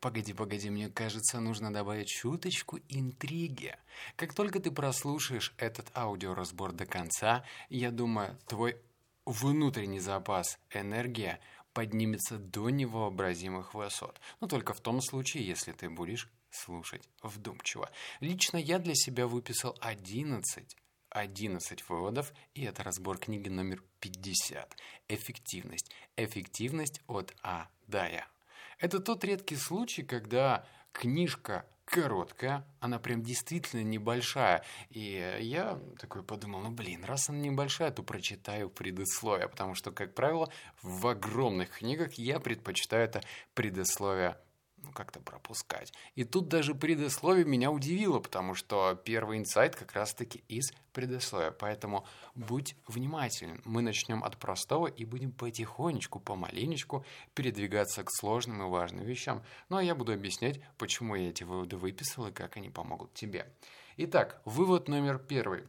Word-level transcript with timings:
погоди, 0.00 0.32
погоди, 0.32 0.70
мне 0.70 0.88
кажется, 0.88 1.40
нужно 1.40 1.72
добавить 1.72 2.08
чуточку 2.08 2.78
интриги. 2.88 3.76
Как 4.16 4.34
только 4.34 4.60
ты 4.60 4.70
прослушаешь 4.70 5.54
этот 5.58 5.90
аудиоразбор 5.96 6.72
до 6.72 6.86
конца, 6.86 7.44
я 7.68 7.90
думаю, 7.90 8.38
твой 8.46 8.76
внутренний 9.24 10.00
запас 10.00 10.58
энергии 10.70 11.38
поднимется 11.72 12.38
до 12.38 12.70
невообразимых 12.70 13.74
высот. 13.74 14.20
Но 14.40 14.46
только 14.46 14.72
в 14.72 14.80
том 14.80 15.02
случае, 15.02 15.46
если 15.46 15.72
ты 15.72 15.90
будешь 15.90 16.30
слушать 16.50 17.08
вдумчиво. 17.22 17.90
Лично 18.20 18.56
я 18.56 18.78
для 18.78 18.94
себя 18.94 19.26
выписал 19.26 19.76
11 19.80 20.76
11 21.10 21.88
выводов, 21.88 22.32
и 22.54 22.64
это 22.64 22.82
разбор 22.82 23.18
книги 23.18 23.48
номер 23.48 23.82
50. 24.00 24.76
Эффективность. 25.08 25.90
Эффективность 26.16 27.00
от 27.06 27.34
А 27.42 27.68
до 27.86 28.06
Я. 28.06 28.35
Это 28.78 29.00
тот 29.00 29.24
редкий 29.24 29.56
случай, 29.56 30.02
когда 30.02 30.66
книжка 30.92 31.66
короткая, 31.86 32.66
она 32.80 32.98
прям 32.98 33.22
действительно 33.22 33.82
небольшая. 33.82 34.64
И 34.90 35.38
я 35.40 35.80
такой 35.98 36.22
подумал, 36.22 36.60
ну 36.60 36.70
блин, 36.70 37.04
раз 37.04 37.28
она 37.30 37.38
небольшая, 37.38 37.90
то 37.92 38.02
прочитаю 38.02 38.68
предисловие, 38.68 39.48
потому 39.48 39.74
что, 39.74 39.92
как 39.92 40.14
правило, 40.14 40.50
в 40.82 41.06
огромных 41.06 41.78
книгах 41.78 42.14
я 42.14 42.40
предпочитаю 42.40 43.04
это 43.04 43.22
предисловие 43.54 44.36
ну, 44.82 44.92
как-то 44.92 45.20
пропускать. 45.20 45.92
И 46.14 46.24
тут 46.24 46.48
даже 46.48 46.74
предисловие 46.74 47.44
меня 47.44 47.70
удивило, 47.70 48.20
потому 48.20 48.54
что 48.54 48.94
первый 49.04 49.38
инсайт 49.38 49.74
как 49.74 49.92
раз-таки 49.92 50.42
из 50.48 50.72
предисловия. 50.92 51.50
Поэтому 51.50 52.06
будь 52.34 52.76
внимателен. 52.86 53.60
Мы 53.64 53.82
начнем 53.82 54.22
от 54.22 54.36
простого 54.38 54.86
и 54.86 55.04
будем 55.04 55.32
потихонечку, 55.32 56.20
помаленечку 56.20 57.04
передвигаться 57.34 58.04
к 58.04 58.10
сложным 58.10 58.62
и 58.62 58.68
важным 58.68 59.04
вещам. 59.04 59.42
Ну 59.68 59.76
а 59.76 59.82
я 59.82 59.94
буду 59.94 60.12
объяснять, 60.12 60.60
почему 60.78 61.14
я 61.14 61.30
эти 61.30 61.44
выводы 61.44 61.76
выписал 61.76 62.28
и 62.28 62.32
как 62.32 62.56
они 62.56 62.70
помогут 62.70 63.14
тебе. 63.14 63.52
Итак, 63.96 64.42
вывод 64.44 64.88
номер 64.88 65.18
первый. 65.18 65.64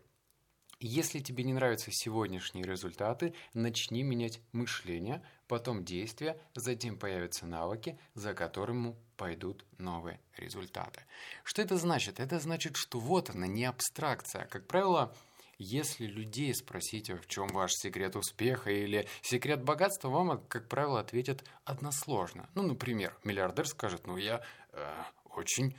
Если 0.80 1.20
тебе 1.20 1.44
не 1.44 1.54
нравятся 1.54 1.90
сегодняшние 1.92 2.64
результаты, 2.64 3.34
начни 3.56 4.04
менять 4.04 4.42
мышление, 4.52 5.24
потом 5.48 5.84
действия, 5.84 6.40
затем 6.56 6.98
появятся 6.98 7.46
навыки, 7.46 7.98
за 8.14 8.34
которыми 8.34 8.96
пойдут 9.16 9.66
новые 9.78 10.20
результаты. 10.38 11.02
Что 11.44 11.62
это 11.62 11.78
значит? 11.78 12.20
Это 12.20 12.40
значит, 12.40 12.76
что 12.76 13.00
вот 13.00 13.30
она, 13.30 13.48
не 13.48 13.66
абстракция. 13.66 14.46
Как 14.46 14.68
правило, 14.68 15.14
если 15.58 16.06
людей 16.06 16.54
спросить, 16.54 17.10
в 17.10 17.28
чем 17.28 17.48
ваш 17.48 17.72
секрет 17.74 18.16
успеха 18.16 18.70
или 18.70 19.08
секрет 19.22 19.64
богатства, 19.64 20.10
вам, 20.10 20.44
как 20.48 20.68
правило, 20.68 21.00
ответят 21.00 21.44
односложно. 21.66 22.48
Ну, 22.54 22.64
например, 22.64 23.18
миллиардер 23.24 23.68
скажет, 23.68 24.06
ну, 24.06 24.18
я 24.18 24.44
э, 24.74 25.04
очень 25.36 25.76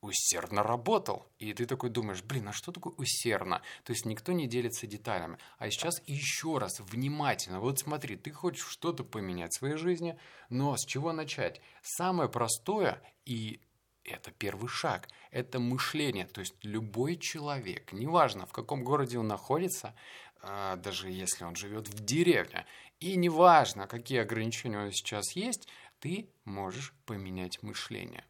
усердно 0.00 0.62
работал. 0.62 1.26
И 1.38 1.52
ты 1.52 1.66
такой 1.66 1.90
думаешь, 1.90 2.22
блин, 2.22 2.48
а 2.48 2.52
что 2.52 2.72
такое 2.72 2.92
усердно? 2.94 3.62
То 3.84 3.92
есть 3.92 4.06
никто 4.06 4.32
не 4.32 4.46
делится 4.46 4.86
деталями. 4.86 5.38
А 5.58 5.70
сейчас 5.70 6.02
еще 6.06 6.58
раз, 6.58 6.80
внимательно. 6.80 7.60
Вот 7.60 7.78
смотри, 7.78 8.16
ты 8.16 8.30
хочешь 8.30 8.66
что-то 8.66 9.04
поменять 9.04 9.52
в 9.52 9.58
своей 9.58 9.76
жизни, 9.76 10.18
но 10.48 10.76
с 10.76 10.84
чего 10.84 11.12
начать? 11.12 11.60
Самое 11.82 12.28
простое 12.28 13.02
и 13.24 13.60
это 14.04 14.30
первый 14.30 14.68
шаг. 14.68 15.08
Это 15.30 15.58
мышление. 15.58 16.26
То 16.26 16.40
есть 16.40 16.54
любой 16.62 17.16
человек, 17.16 17.92
неважно 17.92 18.46
в 18.46 18.52
каком 18.52 18.82
городе 18.82 19.18
он 19.18 19.28
находится, 19.28 19.94
а, 20.42 20.76
даже 20.76 21.10
если 21.10 21.44
он 21.44 21.54
живет 21.54 21.88
в 21.88 22.04
деревне, 22.04 22.66
и 22.98 23.16
неважно, 23.16 23.86
какие 23.86 24.20
ограничения 24.20 24.78
у 24.78 24.82
него 24.82 24.92
сейчас 24.92 25.36
есть, 25.36 25.68
ты 26.00 26.30
можешь 26.44 26.94
поменять 27.04 27.62
мышление. 27.62 28.24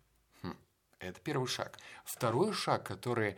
Это 1.00 1.20
первый 1.20 1.48
шаг. 1.48 1.78
Второй 2.04 2.52
шаг, 2.52 2.86
который 2.86 3.36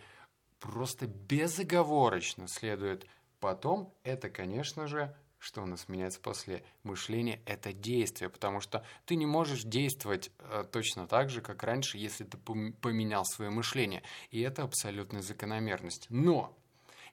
просто 0.58 1.06
безоговорочно 1.06 2.48
следует 2.48 3.06
потом, 3.40 3.94
это, 4.04 4.28
конечно 4.30 4.86
же, 4.86 5.14
что 5.38 5.62
у 5.62 5.66
нас 5.66 5.88
меняется 5.88 6.20
после 6.20 6.62
мышления, 6.84 7.40
это 7.46 7.72
действие, 7.72 8.30
потому 8.30 8.60
что 8.60 8.84
ты 9.06 9.16
не 9.16 9.26
можешь 9.26 9.62
действовать 9.62 10.30
э, 10.38 10.64
точно 10.70 11.08
так 11.08 11.30
же, 11.30 11.40
как 11.40 11.64
раньше, 11.64 11.98
если 11.98 12.22
ты 12.24 12.36
поменял 12.36 13.24
свое 13.24 13.50
мышление. 13.50 14.04
И 14.30 14.40
это 14.40 14.62
абсолютная 14.62 15.20
закономерность. 15.20 16.06
Но 16.10 16.56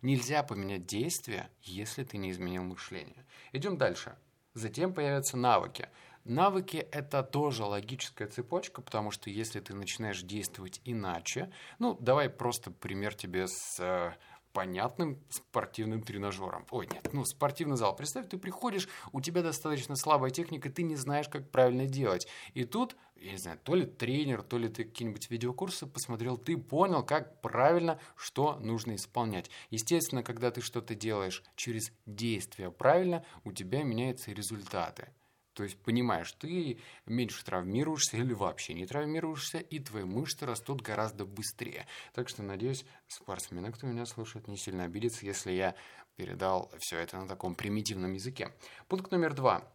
нельзя 0.04 0.44
поменять 0.44 0.86
действие, 0.86 1.50
если 1.64 2.04
ты 2.04 2.18
не 2.18 2.30
изменил 2.30 2.64
мышление. 2.64 3.26
Идем 3.52 3.78
дальше. 3.78 4.16
Затем 4.54 4.94
появятся 4.94 5.36
навыки. 5.36 5.90
Навыки– 6.30 6.78
это 6.92 7.24
тоже 7.24 7.66
логическая 7.66 8.28
цепочка, 8.28 8.84
потому 8.84 9.10
что 9.10 9.32
если 9.32 9.62
ты 9.62 9.74
начинаешь 9.74 10.22
действовать 10.22 10.80
иначе, 10.86 11.52
ну, 11.80 11.98
давай 12.00 12.30
просто 12.30 12.70
пример 12.70 13.16
тебе 13.16 13.48
с 13.48 13.80
э, 13.80 14.14
понятным 14.54 15.18
спортивным 15.32 16.04
тренажером. 16.04 16.68
Ой, 16.70 16.88
нет, 16.94 17.10
ну, 17.14 17.26
спортивный 17.26 17.78
зал. 17.78 17.96
Представь, 17.96 18.30
ты 18.30 18.38
приходишь, 18.38 18.88
у 19.12 19.22
тебя 19.22 19.42
достаточно 19.42 19.96
слабая 19.96 20.30
техника, 20.30 20.70
ты 20.70 20.84
не 20.84 20.96
знаешь, 20.96 21.28
как 21.30 21.50
правильно 21.50 21.88
делать. 21.88 22.28
И 22.54 22.64
тут, 22.64 22.96
я 23.16 23.32
не 23.32 23.38
знаю, 23.40 23.58
то 23.64 23.74
ли 23.74 23.88
тренер, 23.88 24.44
то 24.44 24.60
ли 24.60 24.70
ты 24.70 24.84
какие-нибудь 24.84 25.32
видеокурсы 25.32 25.88
посмотрел, 25.88 26.38
ты 26.38 26.58
понял, 26.58 27.02
как 27.04 27.42
правильно, 27.42 28.00
что 28.16 28.60
нужно 28.60 28.94
исполнять. 28.98 29.50
Естественно, 29.72 30.22
когда 30.22 30.52
ты 30.52 30.62
что-то 30.62 30.94
делаешь 30.94 31.44
через 31.56 31.92
действие 32.06 32.70
правильно, 32.70 33.26
у 33.46 33.52
тебя 33.52 33.82
меняются 33.82 34.32
результаты. 34.32 35.10
То 35.60 35.64
есть 35.64 35.78
понимаешь, 35.80 36.32
ты 36.32 36.80
меньше 37.06 37.44
травмируешься 37.44 38.16
или 38.16 38.32
вообще 38.32 38.74
не 38.74 38.86
травмируешься, 38.86 39.58
и 39.58 39.80
твои 39.80 40.06
мышцы 40.06 40.46
растут 40.46 40.80
гораздо 40.80 41.26
быстрее. 41.26 41.86
Так 42.14 42.30
что, 42.30 42.44
надеюсь, 42.44 42.86
спортсмены, 43.10 43.70
кто 43.74 43.86
меня 43.86 44.06
слушает, 44.06 44.48
не 44.48 44.56
сильно 44.56 44.86
обидятся, 44.86 45.26
если 45.26 45.52
я 45.52 45.76
передал 46.16 46.72
все 46.80 47.00
это 47.00 47.18
на 47.18 47.28
таком 47.28 47.56
примитивном 47.56 48.14
языке. 48.14 48.54
Пункт 48.88 49.12
номер 49.12 49.34
два. 49.34 49.70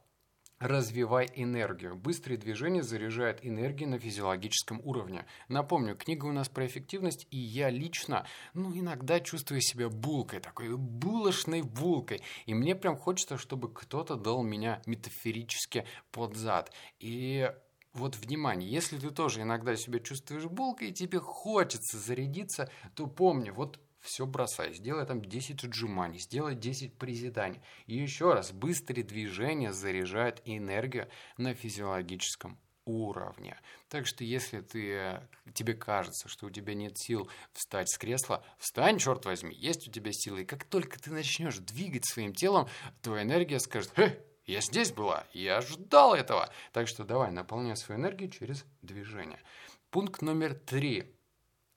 Развивай 0.65 1.31
энергию. 1.35 1.95
Быстрые 1.95 2.39
движения 2.39 2.83
заряжают 2.83 3.41
энергией 3.43 3.87
на 3.87 3.99
физиологическом 3.99 4.81
уровне. 4.83 5.27
Напомню, 5.49 5.95
книга 5.95 6.25
у 6.25 6.33
нас 6.33 6.49
про 6.49 6.67
эффективность, 6.67 7.27
и 7.31 7.37
я 7.37 7.69
лично, 7.69 8.25
ну, 8.55 8.75
иногда 8.75 9.21
чувствую 9.21 9.61
себя 9.61 9.91
булкой, 9.91 10.41
такой 10.41 10.75
булочной 10.75 11.61
булкой. 11.61 12.23
И 12.47 12.55
мне 12.55 12.75
прям 12.75 12.97
хочется, 12.97 13.37
чтобы 13.37 13.71
кто-то 13.75 14.17
дал 14.17 14.43
меня 14.43 14.81
метафорически 14.87 15.85
под 16.11 16.35
зад. 16.35 16.73
И 16.99 17.53
вот 17.93 18.17
внимание, 18.17 18.71
если 18.71 18.97
ты 18.97 19.11
тоже 19.11 19.43
иногда 19.43 19.77
себя 19.77 19.99
чувствуешь 19.99 20.47
булкой, 20.47 20.89
и 20.89 20.95
тебе 20.95 21.21
хочется 21.21 21.99
зарядиться, 21.99 22.71
то 22.95 23.07
помни, 23.07 23.51
вот 23.51 23.79
все 24.05 24.27
бросай, 24.27 24.75
сделай 24.75 25.07
там 25.07 25.25
10 25.25 25.65
отжиманий, 25.65 26.19
сделай 26.19 26.55
10 26.55 26.99
приседаний. 26.99 27.61
И 27.87 27.97
еще 27.97 28.35
раз, 28.35 28.53
быстрые 28.53 29.03
движения 29.03 29.73
заряжают 29.73 30.43
энергию 30.45 31.09
на 31.39 31.55
физиологическом 31.55 32.59
уровне. 32.85 33.59
Так 33.89 34.07
что 34.07 34.23
если 34.23 34.61
ты, 34.61 35.23
тебе 35.55 35.73
кажется, 35.73 36.29
что 36.29 36.47
у 36.47 36.51
тебя 36.51 36.75
нет 36.75 36.99
сил 36.99 37.31
встать 37.55 37.89
с 37.89 37.97
кресла, 37.97 38.45
встань, 38.59 38.99
черт 38.99 39.25
возьми, 39.25 39.55
есть 39.55 39.89
у 39.89 39.91
тебя 39.91 40.13
силы. 40.13 40.43
И 40.43 40.45
как 40.47 40.65
только 40.65 41.01
ты 41.01 41.11
начнешь 41.11 41.57
двигать 41.57 42.05
своим 42.05 42.35
телом, 42.35 42.69
твоя 43.01 43.23
энергия 43.23 43.59
скажет, 43.59 43.91
«Хе, 43.97 44.23
я 44.45 44.61
здесь 44.61 44.93
была, 44.93 45.27
я 45.33 45.63
ждал 45.63 46.15
этого. 46.15 46.51
Так 46.73 46.89
что 46.89 47.05
давай, 47.05 47.33
наполняй 47.33 47.77
свою 47.79 47.99
энергию 47.99 48.31
через 48.31 48.67
движение. 48.83 49.41
Пункт 49.89 50.21
номер 50.21 50.53
три. 50.53 51.17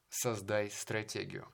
Создай 0.09 0.69
стратегию. 0.69 1.47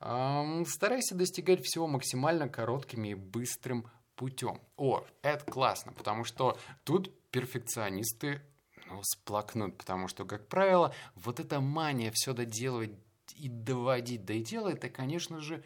Старайся 0.00 1.14
достигать 1.14 1.62
всего 1.62 1.86
максимально 1.86 2.48
коротким 2.48 3.04
и 3.04 3.14
быстрым 3.14 3.90
путем. 4.16 4.60
О, 4.76 5.04
это 5.22 5.44
классно, 5.44 5.92
потому 5.92 6.24
что 6.24 6.58
тут 6.84 7.10
перфекционисты 7.30 8.42
ну, 8.86 9.00
сплакнут, 9.02 9.78
потому 9.78 10.08
что, 10.08 10.24
как 10.24 10.48
правило, 10.48 10.94
вот 11.14 11.38
эта 11.38 11.60
мания 11.60 12.10
все 12.14 12.32
доделывать 12.32 12.92
и 13.34 13.48
доводить 13.48 14.24
до 14.24 14.38
дела, 14.40 14.70
это, 14.70 14.88
конечно 14.88 15.40
же, 15.40 15.62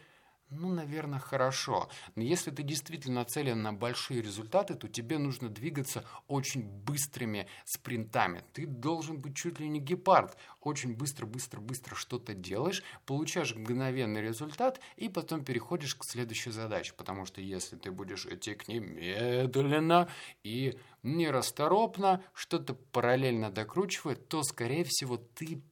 ну, 0.51 0.71
наверное, 0.71 1.19
хорошо. 1.19 1.89
Но 2.15 2.21
если 2.21 2.51
ты 2.51 2.61
действительно 2.61 3.21
нацелен 3.21 3.63
на 3.63 3.73
большие 3.73 4.21
результаты, 4.21 4.75
то 4.75 4.87
тебе 4.87 5.17
нужно 5.17 5.49
двигаться 5.49 6.05
очень 6.27 6.61
быстрыми 6.61 7.47
спринтами. 7.65 8.43
Ты 8.53 8.67
должен 8.67 9.19
быть 9.19 9.35
чуть 9.35 9.59
ли 9.59 9.67
не 9.67 9.79
гепард. 9.79 10.37
Очень 10.61 10.95
быстро, 10.95 11.25
быстро, 11.25 11.59
быстро 11.61 11.95
что-то 11.95 12.35
делаешь, 12.35 12.83
получаешь 13.05 13.55
мгновенный 13.55 14.21
результат 14.21 14.79
и 14.97 15.09
потом 15.09 15.43
переходишь 15.43 15.95
к 15.95 16.05
следующей 16.05 16.51
задаче. 16.51 16.93
Потому 16.95 17.25
что 17.25 17.41
если 17.41 17.75
ты 17.75 17.91
будешь 17.91 18.27
идти 18.27 18.53
к 18.53 18.67
ней 18.67 18.79
медленно 18.79 20.07
и 20.43 20.77
нерасторопно, 21.01 22.23
что-то 22.33 22.75
параллельно 22.75 23.49
докручивать, 23.49 24.27
то, 24.27 24.43
скорее 24.43 24.83
всего, 24.83 25.17
ты 25.17 25.63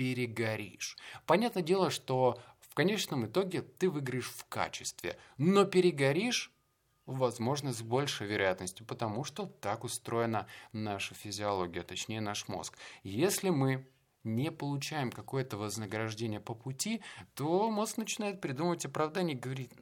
перегоришь. 0.00 0.96
Понятное 1.26 1.62
дело, 1.62 1.90
что 1.90 2.40
в 2.70 2.74
конечном 2.74 3.26
итоге 3.26 3.60
ты 3.60 3.90
выиграешь 3.90 4.30
в 4.30 4.46
качестве, 4.46 5.18
но 5.36 5.64
перегоришь 5.64 6.52
возможно, 7.06 7.72
с 7.72 7.82
большей 7.82 8.28
вероятностью, 8.28 8.86
потому 8.86 9.24
что 9.24 9.46
так 9.46 9.82
устроена 9.82 10.46
наша 10.72 11.14
физиология, 11.14 11.82
точнее 11.82 12.20
наш 12.20 12.46
мозг. 12.46 12.78
Если 13.02 13.50
мы 13.50 13.84
не 14.22 14.50
получаем 14.50 15.10
какое-то 15.10 15.56
вознаграждение 15.56 16.40
по 16.40 16.54
пути, 16.54 17.00
то 17.34 17.70
мозг 17.70 17.96
начинает 17.96 18.40
придумывать 18.40 18.84
оправдание 18.84 19.34
и 19.34 19.40
говорит, 19.40 19.72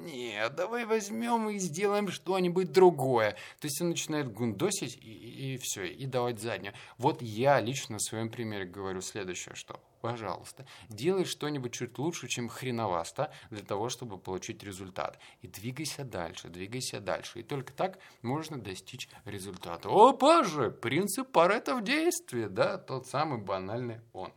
нет, 0.00 0.54
давай 0.54 0.84
возьмем 0.84 1.48
и 1.48 1.58
сделаем 1.58 2.08
что-нибудь 2.08 2.70
другое. 2.70 3.32
То 3.60 3.66
есть 3.66 3.80
он 3.80 3.88
начинает 3.88 4.32
гундосить 4.32 4.96
и, 4.96 5.54
и 5.54 5.58
все, 5.58 5.84
и 5.84 6.06
давать 6.06 6.38
заднюю. 6.38 6.74
Вот 6.98 7.22
я 7.22 7.60
лично 7.60 7.94
на 7.94 7.98
своем 7.98 8.30
примере 8.30 8.66
говорю 8.66 9.00
следующее, 9.00 9.54
что 9.54 9.80
пожалуйста, 10.00 10.66
делай 10.88 11.24
что-нибудь 11.24 11.72
чуть 11.72 11.98
лучше, 11.98 12.28
чем 12.28 12.48
хреновасто, 12.48 13.32
для 13.50 13.62
того, 13.62 13.88
чтобы 13.88 14.18
получить 14.18 14.62
результат. 14.62 15.18
И 15.42 15.48
двигайся 15.48 16.04
дальше, 16.04 16.48
двигайся 16.48 17.00
дальше. 17.00 17.40
И 17.40 17.42
только 17.42 17.72
так 17.72 17.98
можно 18.22 18.58
достичь 18.58 19.08
результата. 19.24 19.88
Опа 19.90 20.44
же, 20.44 20.70
принцип 20.70 21.30
Паретта 21.32 21.74
в 21.74 21.82
действии, 21.82 22.46
да, 22.46 22.78
тот 22.78 23.06
самый 23.06 23.40
банальный 23.40 24.00
он. 24.12 24.32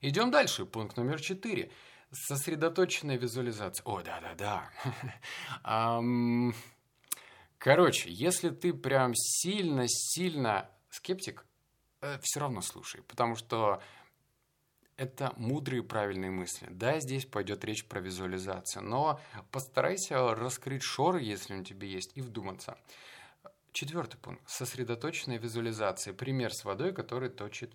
Идем 0.00 0.30
дальше, 0.30 0.66
пункт 0.66 0.96
номер 0.96 1.20
четыре. 1.20 1.70
Сосредоточенная 2.12 3.16
визуализация. 3.16 3.82
О, 3.84 4.02
да-да-да. 4.02 4.70
Короче, 7.58 8.10
если 8.10 8.50
ты 8.50 8.74
прям 8.74 9.14
сильно-сильно 9.14 10.68
скептик, 10.90 11.46
э, 12.02 12.18
все 12.20 12.40
равно 12.40 12.60
слушай, 12.60 13.02
потому 13.02 13.34
что 13.34 13.82
это 14.96 15.32
мудрые 15.36 15.82
правильные 15.82 16.30
мысли. 16.30 16.68
Да, 16.70 17.00
здесь 17.00 17.24
пойдет 17.26 17.64
речь 17.64 17.84
про 17.84 18.00
визуализацию, 18.00 18.82
но 18.82 19.20
постарайся 19.50 20.34
раскрыть 20.34 20.82
шоры, 20.82 21.22
если 21.22 21.54
он 21.54 21.64
тебе 21.64 21.88
есть, 21.88 22.12
и 22.14 22.20
вдуматься. 22.20 22.78
Четвертый 23.72 24.18
пункт. 24.18 24.48
Сосредоточенная 24.48 25.38
визуализация. 25.38 26.14
Пример 26.14 26.54
с 26.54 26.64
водой, 26.64 26.92
который 26.92 27.28
точит 27.28 27.74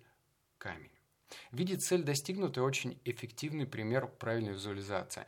камень. 0.56 0.90
Видеть 1.52 1.84
цель 1.84 2.02
достигнутой 2.02 2.62
очень 2.62 3.00
эффективный 3.04 3.66
пример 3.66 4.06
правильной 4.06 4.52
визуализации. 4.52 5.26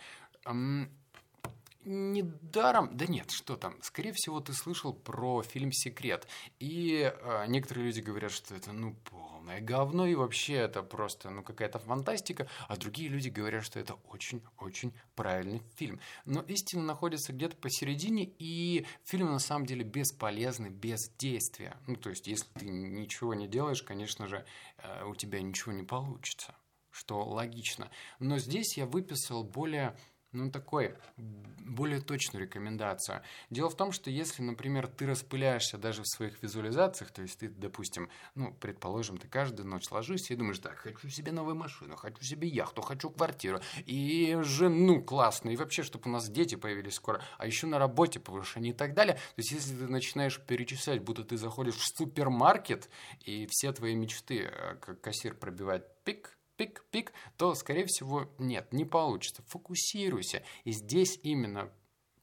Недаром, 1.84 2.96
да 2.96 3.06
нет, 3.06 3.32
что 3.32 3.56
там, 3.56 3.74
скорее 3.82 4.12
всего, 4.12 4.38
ты 4.40 4.52
слышал 4.52 4.92
про 4.92 5.42
фильм 5.42 5.72
«Секрет», 5.72 6.28
и 6.60 7.12
э, 7.12 7.44
некоторые 7.48 7.86
люди 7.86 8.00
говорят, 8.00 8.30
что 8.30 8.54
это, 8.54 8.72
ну, 8.72 8.94
полное 9.10 9.60
говно, 9.60 10.06
и 10.06 10.14
вообще 10.14 10.54
это 10.54 10.84
просто, 10.84 11.30
ну, 11.30 11.42
какая-то 11.42 11.80
фантастика, 11.80 12.48
а 12.68 12.76
другие 12.76 13.08
люди 13.08 13.30
говорят, 13.30 13.64
что 13.64 13.80
это 13.80 13.94
очень-очень 14.10 14.92
правильный 15.16 15.60
фильм. 15.74 15.98
Но 16.24 16.42
истина 16.42 16.82
находится 16.82 17.32
где-то 17.32 17.56
посередине, 17.56 18.32
и 18.38 18.86
фильм 19.02 19.32
на 19.32 19.40
самом 19.40 19.66
деле 19.66 19.82
бесполезный, 19.82 20.70
без 20.70 21.10
действия. 21.18 21.76
Ну, 21.88 21.96
то 21.96 22.10
есть, 22.10 22.28
если 22.28 22.46
ты 22.60 22.66
ничего 22.66 23.34
не 23.34 23.48
делаешь, 23.48 23.82
конечно 23.82 24.28
же, 24.28 24.44
э, 24.78 25.04
у 25.04 25.16
тебя 25.16 25.42
ничего 25.42 25.72
не 25.72 25.82
получится, 25.82 26.54
что 26.92 27.24
логично. 27.24 27.90
Но 28.20 28.38
здесь 28.38 28.76
я 28.76 28.86
выписал 28.86 29.42
более 29.42 29.96
ну, 30.32 30.50
такой, 30.50 30.94
более 31.16 32.00
точную 32.00 32.44
рекомендацию. 32.44 33.22
Дело 33.50 33.68
в 33.68 33.76
том, 33.76 33.92
что 33.92 34.10
если, 34.10 34.42
например, 34.42 34.88
ты 34.88 35.06
распыляешься 35.06 35.78
даже 35.78 36.02
в 36.02 36.08
своих 36.08 36.42
визуализациях, 36.42 37.10
то 37.10 37.22
есть 37.22 37.38
ты, 37.38 37.48
допустим, 37.48 38.08
ну, 38.34 38.54
предположим, 38.60 39.18
ты 39.18 39.28
каждую 39.28 39.68
ночь 39.68 39.90
ложишься 39.90 40.32
и 40.32 40.36
думаешь, 40.36 40.58
так, 40.58 40.76
хочу 40.76 41.08
себе 41.08 41.32
новую 41.32 41.56
машину, 41.56 41.96
хочу 41.96 42.22
себе 42.22 42.48
яхту, 42.48 42.82
хочу 42.82 43.10
квартиру, 43.10 43.60
и 43.86 44.38
жену 44.42 45.02
классную, 45.02 45.54
и 45.54 45.56
вообще, 45.56 45.82
чтобы 45.82 46.08
у 46.08 46.12
нас 46.12 46.28
дети 46.28 46.54
появились 46.54 46.94
скоро, 46.94 47.22
а 47.38 47.46
еще 47.46 47.66
на 47.66 47.78
работе 47.78 48.20
повышение 48.20 48.72
и 48.72 48.76
так 48.76 48.94
далее. 48.94 49.14
То 49.14 49.38
есть 49.38 49.52
если 49.52 49.76
ты 49.76 49.88
начинаешь 49.88 50.40
перечислять, 50.40 51.02
будто 51.02 51.24
ты 51.24 51.36
заходишь 51.36 51.76
в 51.76 51.86
супермаркет, 51.86 52.88
и 53.24 53.46
все 53.50 53.72
твои 53.72 53.94
мечты, 53.94 54.50
э, 54.50 54.76
как 54.76 55.00
кассир 55.00 55.34
пробивает 55.34 55.86
пик, 56.04 56.38
пик-пик, 56.56 57.12
то, 57.36 57.54
скорее 57.54 57.86
всего, 57.86 58.30
нет, 58.38 58.72
не 58.72 58.84
получится. 58.84 59.42
Фокусируйся. 59.48 60.42
И 60.64 60.72
здесь 60.72 61.18
именно 61.22 61.70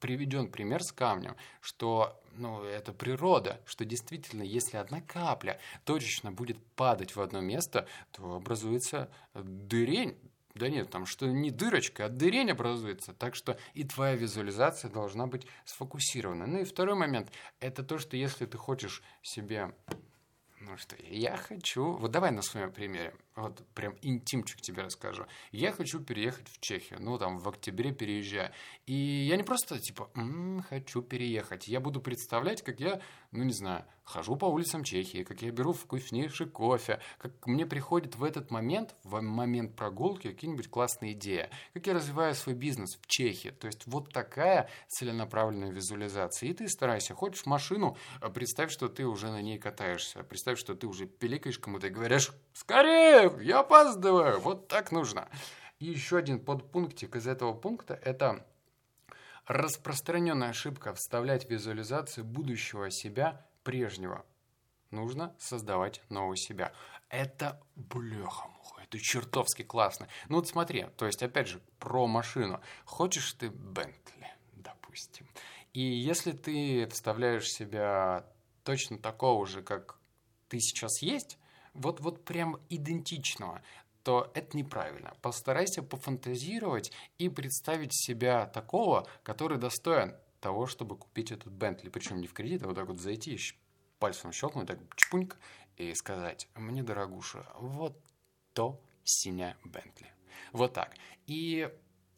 приведен 0.00 0.50
пример 0.50 0.82
с 0.82 0.92
камнем, 0.92 1.36
что 1.60 2.20
ну, 2.36 2.62
это 2.62 2.92
природа, 2.92 3.60
что 3.66 3.84
действительно, 3.84 4.42
если 4.42 4.78
одна 4.78 5.00
капля 5.00 5.60
точечно 5.84 6.32
будет 6.32 6.58
падать 6.74 7.14
в 7.14 7.20
одно 7.20 7.40
место, 7.40 7.86
то 8.12 8.34
образуется 8.34 9.10
дырень. 9.34 10.16
Да 10.54 10.68
нет, 10.68 10.90
там 10.90 11.06
что 11.06 11.26
не 11.26 11.50
дырочка, 11.50 12.06
а 12.06 12.08
дырень 12.08 12.50
образуется. 12.50 13.12
Так 13.12 13.34
что 13.34 13.56
и 13.74 13.84
твоя 13.84 14.16
визуализация 14.16 14.90
должна 14.90 15.26
быть 15.26 15.46
сфокусирована. 15.64 16.46
Ну 16.46 16.60
и 16.60 16.64
второй 16.64 16.96
момент, 16.96 17.30
это 17.60 17.84
то, 17.84 17.98
что 17.98 18.16
если 18.16 18.46
ты 18.46 18.58
хочешь 18.58 19.02
себе 19.22 19.72
ну 20.60 20.76
что, 20.76 20.94
я 21.08 21.38
хочу... 21.38 21.92
Вот 21.92 22.10
давай 22.10 22.30
на 22.32 22.42
своем 22.42 22.70
примере. 22.70 23.14
Вот 23.34 23.66
прям 23.74 23.96
интимчик 24.02 24.60
тебе 24.60 24.82
расскажу. 24.82 25.24
Я 25.52 25.72
хочу 25.72 26.00
переехать 26.00 26.48
в 26.48 26.60
Чехию. 26.60 27.00
Ну, 27.00 27.16
там, 27.16 27.38
в 27.38 27.48
октябре 27.48 27.92
переезжаю. 27.92 28.52
И 28.84 28.92
я 28.92 29.36
не 29.36 29.42
просто, 29.42 29.78
типа, 29.78 30.10
м-м, 30.14 30.62
хочу 30.68 31.00
переехать. 31.00 31.66
Я 31.66 31.80
буду 31.80 32.02
представлять, 32.02 32.62
как 32.62 32.78
я, 32.78 33.00
ну, 33.32 33.44
не 33.44 33.52
знаю, 33.52 33.84
хожу 34.02 34.36
по 34.36 34.46
улицам 34.46 34.82
Чехии, 34.82 35.22
как 35.22 35.42
я 35.42 35.50
беру 35.50 35.72
вкуснейший 35.72 36.48
кофе, 36.48 37.00
как 37.18 37.46
мне 37.46 37.64
приходит 37.64 38.16
в 38.16 38.24
этот 38.24 38.50
момент, 38.50 38.94
в 39.04 39.20
момент 39.20 39.76
прогулки, 39.76 40.28
какие-нибудь 40.28 40.68
классные 40.68 41.12
идеи, 41.12 41.48
как 41.72 41.86
я 41.86 41.94
развиваю 41.94 42.34
свой 42.34 42.54
бизнес 42.54 42.96
в 42.96 43.06
Чехии. 43.06 43.50
То 43.50 43.68
есть 43.68 43.86
вот 43.86 44.12
такая 44.12 44.68
целенаправленная 44.88 45.70
визуализация. 45.70 46.48
И 46.48 46.54
ты 46.54 46.68
старайся. 46.68 47.14
Хочешь 47.14 47.46
машину, 47.46 47.96
а 48.20 48.30
представь, 48.30 48.72
что 48.72 48.88
ты 48.88 49.06
уже 49.06 49.30
на 49.30 49.40
ней 49.40 49.58
катаешься. 49.58 50.24
Представь, 50.24 50.58
что 50.58 50.74
ты 50.74 50.86
уже 50.86 51.06
пиликаешь 51.06 51.58
кому-то 51.58 51.86
и 51.86 51.90
говоришь, 51.90 52.32
скорее, 52.52 53.32
я 53.42 53.60
опаздываю. 53.60 54.40
Вот 54.40 54.66
так 54.68 54.90
нужно. 54.90 55.28
И 55.78 55.86
еще 55.86 56.18
один 56.18 56.40
подпунктик 56.40 57.16
из 57.16 57.26
этого 57.26 57.54
пункта– 57.54 57.94
это 58.04 58.44
распространенная 59.50 60.50
ошибка 60.50 60.94
вставлять 60.94 61.50
визуализацию 61.50 62.24
будущего 62.24 62.88
себя 62.88 63.44
прежнего. 63.64 64.24
Нужно 64.92 65.34
создавать 65.40 66.00
нового 66.08 66.36
себя. 66.36 66.72
Это 67.08 67.60
бляха-муха, 67.74 68.82
это 68.82 69.00
чертовски 69.00 69.62
классно. 69.62 70.06
Ну 70.28 70.36
вот 70.36 70.46
смотри, 70.46 70.86
то 70.96 71.04
есть 71.04 71.24
опять 71.24 71.48
же 71.48 71.60
про 71.80 72.06
машину. 72.06 72.60
Хочешь 72.84 73.32
ты 73.32 73.50
Бентли, 73.50 74.28
допустим. 74.54 75.26
И 75.72 75.80
если 75.80 76.30
ты 76.30 76.86
вставляешь 76.86 77.50
себя 77.50 78.26
точно 78.62 78.98
такого 78.98 79.48
же, 79.48 79.62
как 79.62 79.98
ты 80.48 80.60
сейчас 80.60 81.02
есть, 81.02 81.38
вот, 81.74 81.98
вот 81.98 82.24
прям 82.24 82.60
идентичного, 82.68 83.62
то 84.02 84.30
это 84.34 84.56
неправильно. 84.56 85.14
Постарайся 85.22 85.82
пофантазировать 85.82 86.92
и 87.18 87.28
представить 87.28 87.94
себя 87.94 88.46
такого, 88.46 89.06
который 89.22 89.58
достоин 89.58 90.14
того, 90.40 90.66
чтобы 90.66 90.96
купить 90.96 91.32
этот 91.32 91.52
Бентли. 91.52 91.90
Причем 91.90 92.20
не 92.20 92.26
в 92.26 92.32
кредит, 92.32 92.62
а 92.62 92.68
вот 92.68 92.76
так 92.76 92.88
вот 92.88 92.98
зайти, 92.98 93.38
пальцем 93.98 94.32
щелкнуть, 94.32 94.66
так 94.66 94.78
чпуньк, 94.96 95.36
и 95.76 95.94
сказать, 95.94 96.48
мне, 96.54 96.82
дорогуша, 96.82 97.46
вот 97.58 97.98
то 98.52 98.80
синя 99.04 99.56
Бентли. 99.64 100.06
Вот 100.52 100.72
так. 100.72 100.94
И 101.26 101.70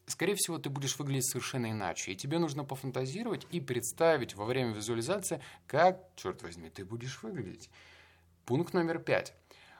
скорее 0.07 0.35
всего, 0.35 0.57
ты 0.57 0.69
будешь 0.69 0.97
выглядеть 0.97 1.29
совершенно 1.29 1.71
иначе. 1.71 2.11
И 2.11 2.15
тебе 2.15 2.39
нужно 2.39 2.63
пофантазировать 2.63 3.45
и 3.51 3.59
представить 3.59 4.35
во 4.35 4.45
время 4.45 4.73
визуализации, 4.73 5.41
как, 5.67 5.99
черт 6.15 6.41
возьми, 6.43 6.69
ты 6.69 6.85
будешь 6.85 7.21
выглядеть. 7.23 7.69
Пункт 8.45 8.73
номер 8.73 8.99
пять. 8.99 9.33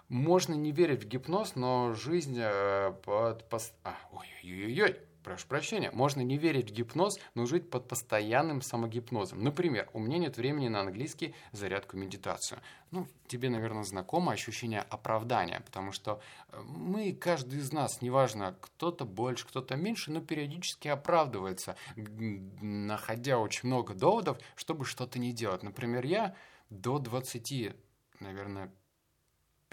Можно 0.09 0.53
не 0.53 0.71
верить 0.71 1.03
в 1.03 1.07
гипноз, 1.07 1.55
но 1.55 1.93
жизнь 1.93 2.37
э, 2.37 2.93
под... 3.03 3.47
Пос... 3.49 3.73
А, 3.83 3.95
ой-ой-ой, 4.11 4.99
прошу 5.23 5.47
прощения, 5.47 5.91
можно 5.91 6.21
не 6.21 6.37
верить 6.37 6.69
в 6.69 6.73
гипноз, 6.73 7.17
но 7.33 7.45
жить 7.45 7.69
под 7.69 7.87
постоянным 7.87 8.61
самогипнозом. 8.61 9.43
Например, 9.43 9.89
у 9.93 9.99
меня 9.99 10.17
нет 10.17 10.37
времени 10.37 10.67
на 10.67 10.81
английский 10.81 11.33
зарядку 11.51 11.97
медитацию. 11.97 12.59
Ну, 12.91 13.07
тебе, 13.27 13.49
наверное, 13.49 13.83
знакомо 13.83 14.33
ощущение 14.33 14.81
оправдания, 14.81 15.61
потому 15.65 15.91
что 15.91 16.21
э, 16.49 16.61
мы, 16.61 17.13
каждый 17.13 17.59
из 17.59 17.71
нас, 17.71 18.01
неважно, 18.01 18.55
кто-то 18.59 19.05
больше, 19.05 19.47
кто-то 19.47 19.75
меньше, 19.75 20.11
но 20.11 20.21
периодически 20.21 20.89
оправдывается, 20.89 21.75
находя 21.95 23.39
очень 23.39 23.67
много 23.67 23.93
доводов, 23.93 24.37
чтобы 24.55 24.85
что-то 24.85 25.17
не 25.17 25.31
делать. 25.31 25.63
Например, 25.63 26.05
я 26.05 26.35
до 26.69 26.99
20 26.99 27.73
наверное, 28.19 28.71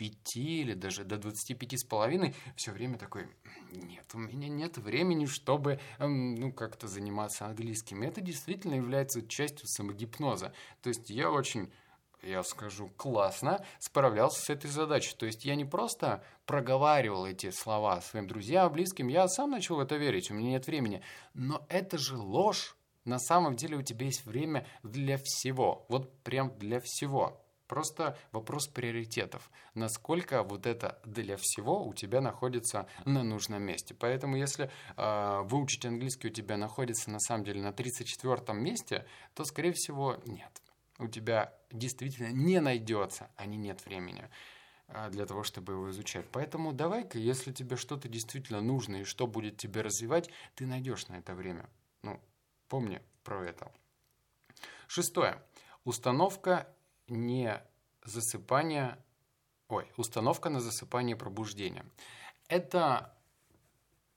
5 0.00 0.36
или 0.36 0.72
даже 0.72 1.04
до 1.04 1.18
25 1.18 1.78
с 1.78 1.84
половиной 1.84 2.34
все 2.56 2.72
время 2.72 2.96
такой, 2.96 3.28
нет, 3.70 4.06
у 4.14 4.18
меня 4.18 4.48
нет 4.48 4.78
времени, 4.78 5.26
чтобы, 5.26 5.78
эм, 5.98 6.36
ну, 6.36 6.54
как-то 6.54 6.88
заниматься 6.88 7.44
английским. 7.44 8.02
И 8.02 8.06
это 8.06 8.22
действительно 8.22 8.74
является 8.74 9.20
частью 9.20 9.68
самогипноза. 9.68 10.54
То 10.80 10.88
есть 10.88 11.10
я 11.10 11.30
очень 11.30 11.70
я 12.22 12.42
скажу, 12.42 12.90
классно 12.96 13.64
справлялся 13.78 14.40
с 14.40 14.50
этой 14.50 14.70
задачей. 14.70 15.14
То 15.16 15.26
есть 15.26 15.44
я 15.44 15.54
не 15.54 15.66
просто 15.66 16.24
проговаривал 16.46 17.26
эти 17.26 17.50
слова 17.50 18.00
своим 18.00 18.26
друзьям, 18.26 18.72
близким, 18.72 19.08
я 19.08 19.28
сам 19.28 19.50
начал 19.50 19.76
в 19.76 19.80
это 19.80 19.96
верить, 19.96 20.30
у 20.30 20.34
меня 20.34 20.52
нет 20.52 20.66
времени. 20.66 21.02
Но 21.34 21.66
это 21.68 21.98
же 21.98 22.16
ложь 22.16 22.74
На 23.04 23.18
самом 23.18 23.56
деле 23.56 23.76
у 23.76 23.82
тебя 23.82 24.06
есть 24.06 24.26
время 24.26 24.66
для 24.82 25.16
всего. 25.16 25.86
Вот 25.88 26.22
прям 26.22 26.56
для 26.58 26.80
всего. 26.80 27.42
Просто 27.70 28.18
вопрос 28.32 28.66
приоритетов. 28.66 29.48
Насколько 29.74 30.42
вот 30.42 30.66
это 30.66 31.00
для 31.04 31.36
всего 31.36 31.86
у 31.86 31.94
тебя 31.94 32.20
находится 32.20 32.88
на 33.04 33.22
нужном 33.22 33.62
месте. 33.62 33.94
Поэтому 33.94 34.34
если 34.34 34.72
э, 34.96 35.40
выучить 35.44 35.86
английский 35.86 36.26
у 36.26 36.32
тебя 36.32 36.56
находится 36.56 37.12
на 37.12 37.20
самом 37.20 37.44
деле 37.44 37.62
на 37.62 37.72
34 37.72 38.58
месте, 38.58 39.06
то, 39.34 39.44
скорее 39.44 39.72
всего, 39.72 40.16
нет. 40.26 40.50
У 40.98 41.06
тебя 41.06 41.54
действительно 41.70 42.32
не 42.32 42.58
найдется, 42.60 43.30
а 43.36 43.46
не 43.46 43.56
нет 43.56 43.84
времени 43.84 44.28
а, 44.88 45.08
для 45.08 45.24
того, 45.24 45.44
чтобы 45.44 45.74
его 45.74 45.90
изучать. 45.92 46.26
Поэтому 46.32 46.72
давай-ка, 46.72 47.18
если 47.18 47.52
тебе 47.52 47.76
что-то 47.76 48.08
действительно 48.08 48.60
нужно 48.60 48.96
и 48.96 49.04
что 49.04 49.28
будет 49.28 49.58
тебе 49.58 49.82
развивать, 49.82 50.28
ты 50.56 50.66
найдешь 50.66 51.06
на 51.06 51.18
это 51.18 51.36
время. 51.36 51.70
Ну, 52.02 52.20
помни 52.68 53.00
про 53.22 53.44
это. 53.44 53.70
Шестое. 54.88 55.40
Установка 55.84 56.66
не 57.10 57.62
засыпание, 58.04 58.96
ой, 59.68 59.90
установка 59.96 60.48
на 60.48 60.60
засыпание 60.60 61.16
пробуждения. 61.16 61.84
Это 62.48 63.14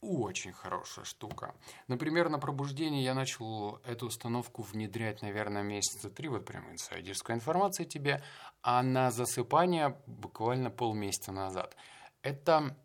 очень 0.01 0.51
хорошая 0.51 1.05
штука. 1.05 1.55
Например, 1.88 2.29
на 2.29 2.38
пробуждение 2.39 3.03
я 3.03 3.13
начал 3.13 3.77
эту 3.85 4.07
установку 4.07 4.62
внедрять, 4.62 5.21
наверное, 5.21 5.63
месяца 5.63 6.09
три, 6.09 6.27
вот 6.27 6.45
прям 6.45 6.69
инсайдерская 6.71 7.38
информация 7.38 7.85
тебе, 7.85 8.21
а 8.62 8.83
на 8.83 9.12
засыпание 9.12 9.97
буквально 10.05 10.69
полмесяца 10.69 11.31
назад. 11.31 11.75
Это 12.21 12.75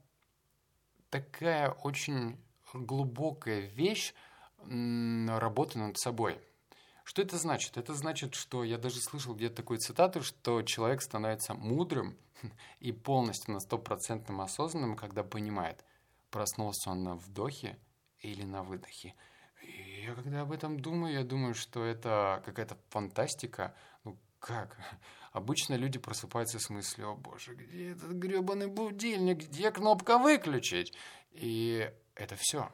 такая 1.11 1.71
очень 1.71 2.39
глубокая 2.73 3.61
вещь 3.61 4.15
работы 4.59 5.79
над 5.79 5.99
собой. 5.99 6.41
Что 7.09 7.23
это 7.23 7.39
значит? 7.39 7.79
Это 7.79 7.95
значит, 7.95 8.35
что 8.35 8.63
я 8.65 8.77
даже 8.77 9.01
слышал 9.01 9.35
где-то 9.35 9.57
такую 9.57 9.79
цитату, 9.79 10.23
что 10.23 10.61
человек 10.61 11.01
становится 11.01 11.55
мудрым 11.55 12.19
и 12.81 12.93
полностью 12.93 13.55
на 13.55 13.61
стопроцентном 13.61 14.43
осознанным, 14.43 14.95
когда 14.95 15.25
понимает, 15.25 15.83
проснулся 16.31 16.91
он 16.91 17.05
на 17.05 17.15
вдохе 17.15 17.79
или 18.21 18.43
на 18.43 18.63
выдохе. 18.63 19.15
И 19.63 20.03
я 20.05 20.15
когда 20.15 20.43
об 20.43 20.53
этом 20.53 20.79
думаю, 20.79 21.15
я 21.15 21.25
думаю, 21.25 21.55
что 21.55 21.83
это 21.83 22.43
какая-то 22.45 22.77
фантастика. 22.91 23.75
Ну 24.05 24.19
как? 24.39 24.77
Обычно 25.33 25.77
люди 25.77 25.99
просыпаются 25.99 26.59
с 26.59 26.69
мыслью, 26.69 27.13
о 27.13 27.15
боже, 27.15 27.55
где 27.55 27.93
этот 27.93 28.13
гребаный 28.13 28.67
будильник, 28.67 29.49
где 29.49 29.71
кнопка 29.71 30.19
выключить? 30.19 30.93
И 31.31 31.91
это 32.15 32.37
все. 32.37 32.71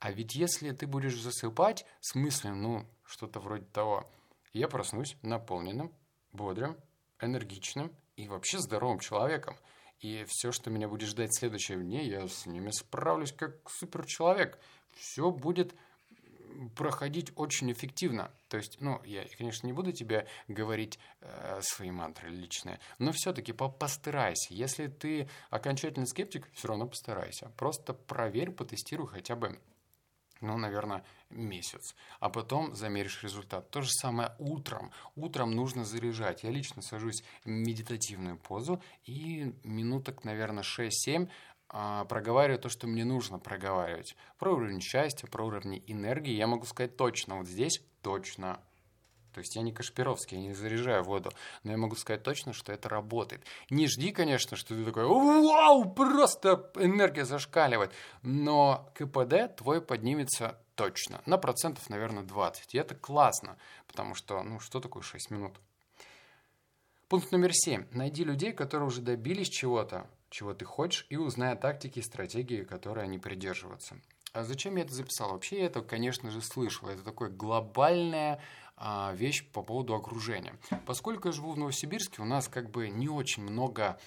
А 0.00 0.10
ведь 0.10 0.34
если 0.34 0.72
ты 0.72 0.88
будешь 0.88 1.20
засыпать 1.20 1.86
с 2.00 2.16
мыслью, 2.16 2.56
ну, 2.56 2.88
что-то 3.04 3.40
вроде 3.40 3.64
того, 3.66 4.10
я 4.52 4.68
проснусь 4.68 5.16
наполненным, 5.22 5.92
бодрым, 6.32 6.76
энергичным 7.20 7.92
и 8.16 8.28
вообще 8.28 8.58
здоровым 8.58 9.00
человеком. 9.00 9.56
И 10.00 10.24
все, 10.28 10.52
что 10.52 10.70
меня 10.70 10.88
будет 10.88 11.08
ждать 11.08 11.30
в 11.30 11.38
следующие 11.38 11.78
дни, 11.78 12.04
я 12.04 12.28
с 12.28 12.46
ними 12.46 12.70
справлюсь 12.70 13.32
как 13.32 13.68
суперчеловек. 13.70 14.58
Все 14.92 15.30
будет 15.30 15.74
проходить 16.76 17.32
очень 17.36 17.72
эффективно. 17.72 18.30
То 18.48 18.56
есть, 18.56 18.80
ну, 18.80 19.00
я, 19.04 19.24
конечно, 19.36 19.66
не 19.66 19.72
буду 19.72 19.92
тебе 19.92 20.26
говорить 20.48 20.98
э, 21.20 21.60
свои 21.62 21.90
мантры 21.90 22.28
личные, 22.28 22.80
но 22.98 23.12
все-таки 23.12 23.52
по 23.52 23.68
постарайся. 23.68 24.54
Если 24.54 24.86
ты 24.86 25.28
окончательный 25.50 26.06
скептик, 26.06 26.48
все 26.52 26.68
равно 26.68 26.86
постарайся. 26.86 27.50
Просто 27.56 27.92
проверь, 27.94 28.50
потестируй 28.50 29.08
хотя 29.08 29.36
бы 29.36 29.58
ну, 30.44 30.56
наверное, 30.58 31.04
месяц. 31.30 31.94
А 32.20 32.28
потом 32.28 32.74
замеришь 32.74 33.22
результат. 33.22 33.70
То 33.70 33.82
же 33.82 33.90
самое 33.90 34.32
утром. 34.38 34.90
Утром 35.16 35.50
нужно 35.52 35.84
заряжать. 35.84 36.44
Я 36.44 36.50
лично 36.50 36.82
сажусь 36.82 37.22
в 37.44 37.48
медитативную 37.48 38.38
позу 38.38 38.82
и 39.04 39.54
минуток, 39.64 40.24
наверное, 40.24 40.62
6-7 40.62 41.28
а, 41.68 42.04
проговариваю 42.04 42.60
то, 42.60 42.68
что 42.68 42.86
мне 42.86 43.04
нужно 43.04 43.38
проговаривать. 43.38 44.16
Про 44.38 44.54
уровень 44.54 44.80
счастья, 44.80 45.26
про 45.26 45.44
уровень 45.44 45.82
энергии. 45.86 46.32
Я 46.32 46.46
могу 46.46 46.66
сказать 46.66 46.96
точно, 46.96 47.38
вот 47.38 47.48
здесь 47.48 47.82
точно 48.02 48.60
то 49.34 49.40
есть 49.40 49.56
я 49.56 49.62
не 49.62 49.72
Кашпировский, 49.72 50.38
я 50.38 50.42
не 50.42 50.54
заряжаю 50.54 51.02
воду, 51.02 51.32
но 51.64 51.72
я 51.72 51.76
могу 51.76 51.96
сказать 51.96 52.22
точно, 52.22 52.52
что 52.52 52.72
это 52.72 52.88
работает. 52.88 53.42
Не 53.68 53.88
жди, 53.88 54.12
конечно, 54.12 54.56
что 54.56 54.74
ты 54.74 54.84
такой, 54.84 55.04
вау, 55.04 55.92
просто 55.92 56.70
энергия 56.76 57.24
зашкаливает, 57.24 57.92
но 58.22 58.88
КПД 58.94 59.56
твой 59.56 59.80
поднимется 59.80 60.58
точно, 60.76 61.20
на 61.26 61.36
процентов, 61.36 61.90
наверное, 61.90 62.22
20. 62.22 62.74
И 62.74 62.78
это 62.78 62.94
классно, 62.94 63.56
потому 63.88 64.14
что, 64.14 64.42
ну, 64.42 64.60
что 64.60 64.80
такое 64.80 65.02
6 65.02 65.30
минут? 65.30 65.60
Пункт 67.08 67.32
номер 67.32 67.50
7. 67.52 67.86
Найди 67.92 68.24
людей, 68.24 68.52
которые 68.52 68.86
уже 68.88 69.00
добились 69.00 69.48
чего-то, 69.48 70.08
чего 70.30 70.54
ты 70.54 70.64
хочешь, 70.64 71.06
и 71.10 71.16
узнай 71.16 71.56
тактики 71.56 71.98
и 71.98 72.02
стратегии, 72.02 72.62
которые 72.62 73.04
они 73.04 73.18
придерживаются. 73.18 73.96
А 74.32 74.42
зачем 74.42 74.74
я 74.74 74.82
это 74.82 74.92
записал? 74.92 75.30
Вообще 75.30 75.60
я 75.60 75.66
это, 75.66 75.80
конечно 75.80 76.28
же, 76.32 76.40
слышал. 76.42 76.88
Это 76.88 77.04
такое 77.04 77.30
глобальное 77.30 78.42
вещь 79.12 79.46
по 79.52 79.62
поводу 79.62 79.94
окружения. 79.94 80.58
Поскольку 80.86 81.28
я 81.28 81.32
живу 81.32 81.52
в 81.52 81.58
Новосибирске, 81.58 82.22
у 82.22 82.24
нас 82.24 82.48
как 82.48 82.70
бы 82.70 82.88
не 82.88 83.08
очень 83.08 83.42
много 83.42 83.98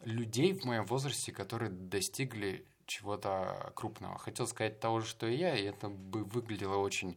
людей 0.00 0.52
в 0.52 0.64
моем 0.64 0.84
возрасте, 0.86 1.32
которые 1.32 1.70
достигли 1.70 2.66
чего-то 2.86 3.72
крупного. 3.76 4.18
Хотел 4.18 4.46
сказать 4.46 4.80
того 4.80 5.00
же, 5.00 5.06
что 5.06 5.26
и 5.26 5.36
я, 5.36 5.54
и 5.54 5.64
это 5.64 5.88
бы 5.88 6.24
выглядело 6.24 6.76
очень 6.76 7.16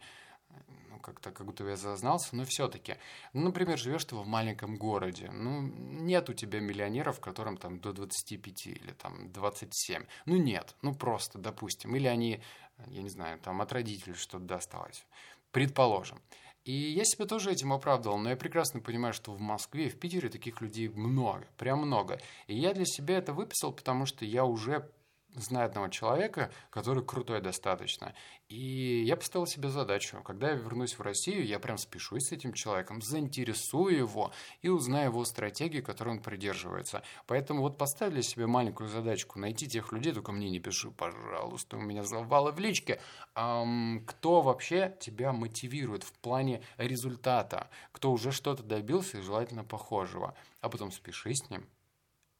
ну, 0.90 1.00
как-то, 1.00 1.32
как 1.32 1.46
будто 1.46 1.66
я 1.66 1.78
зазнался, 1.78 2.36
но 2.36 2.44
все-таки. 2.46 2.98
Ну, 3.34 3.42
например, 3.42 3.78
живешь 3.78 4.06
ты 4.06 4.16
в 4.16 4.28
маленьком 4.28 4.76
городе, 4.76 5.32
ну, 5.32 5.62
нет 5.62 6.30
у 6.30 6.34
тебя 6.34 6.60
миллионеров, 6.60 7.20
которым 7.20 7.58
там 7.58 7.80
до 7.80 7.94
25 7.94 8.68
или 8.68 8.92
там 8.92 9.32
27. 9.32 10.06
Ну, 10.26 10.36
нет, 10.36 10.76
ну, 10.82 10.94
просто, 10.94 11.40
допустим. 11.40 11.96
Или 11.96 12.08
они, 12.08 12.44
я 12.88 13.02
не 13.02 13.10
знаю, 13.10 13.40
там 13.40 13.62
от 13.62 13.72
родителей 13.72 14.16
что-то 14.16 14.46
досталось. 14.46 15.06
Предположим. 15.52 16.22
И 16.64 16.74
я 16.74 17.04
себя 17.06 17.26
тоже 17.26 17.52
этим 17.52 17.74
оправдывал, 17.74 18.20
но 18.20 18.30
я 18.30 18.36
прекрасно 18.36 18.82
понимаю, 18.82 19.14
что 19.14 19.32
в 19.32 19.40
Москве 19.40 19.90
в 19.90 19.98
Питере 19.98 20.30
таких 20.30 20.62
людей 20.62 20.90
много, 20.90 21.48
прям 21.58 21.80
много. 21.80 22.20
И 22.46 22.56
я 22.56 22.74
для 22.74 22.86
себя 22.86 23.18
это 23.18 23.34
выписал, 23.34 23.74
потому 23.74 24.06
что 24.06 24.26
я 24.26 24.46
уже 24.46 24.88
знаю 25.36 25.68
одного 25.68 25.88
человека, 25.88 26.52
который 26.70 27.04
крутой 27.04 27.42
достаточно. 27.42 28.14
И 28.50 29.04
я 29.06 29.16
поставил 29.16 29.48
себе 29.48 29.70
задачу, 29.70 30.22
когда 30.24 30.50
я 30.50 30.56
вернусь 30.56 30.98
в 30.98 31.02
Россию, 31.02 31.46
я 31.46 31.60
прям 31.60 31.78
спешусь 31.78 32.28
с 32.28 32.32
этим 32.32 32.54
человеком, 32.54 33.02
заинтересую 33.02 33.98
его 33.98 34.34
и 34.62 34.70
узнаю 34.70 35.10
его 35.10 35.26
стратегию, 35.26 35.84
которой 35.84 36.10
он 36.10 36.22
придерживается. 36.22 37.04
Поэтому 37.28 37.62
вот 37.62 37.78
поставили 37.78 38.22
себе 38.22 38.48
маленькую 38.48 38.90
задачку, 38.90 39.40
найти 39.40 39.68
тех 39.68 39.92
людей, 39.92 40.14
только 40.14 40.32
мне 40.32 40.50
не 40.50 40.60
пиши, 40.60 40.92
пожалуйста, 40.92 41.78
у 41.78 41.82
меня 41.82 42.04
завалы 42.04 42.52
в 42.52 42.60
личке, 42.60 43.00
эм, 43.36 44.04
кто 44.06 44.42
вообще 44.42 44.96
тебя 45.00 45.32
мотивирует 45.32 46.04
в 46.04 46.14
плане 46.14 46.62
результата, 46.78 47.70
кто 47.92 48.12
уже 48.12 48.32
что-то 48.32 48.64
добился 48.64 49.20
и 49.20 49.22
желательно 49.22 49.64
похожего. 49.64 50.36
А 50.60 50.70
потом 50.70 50.92
спеши 50.92 51.34
с 51.34 51.50
ним 51.50 51.66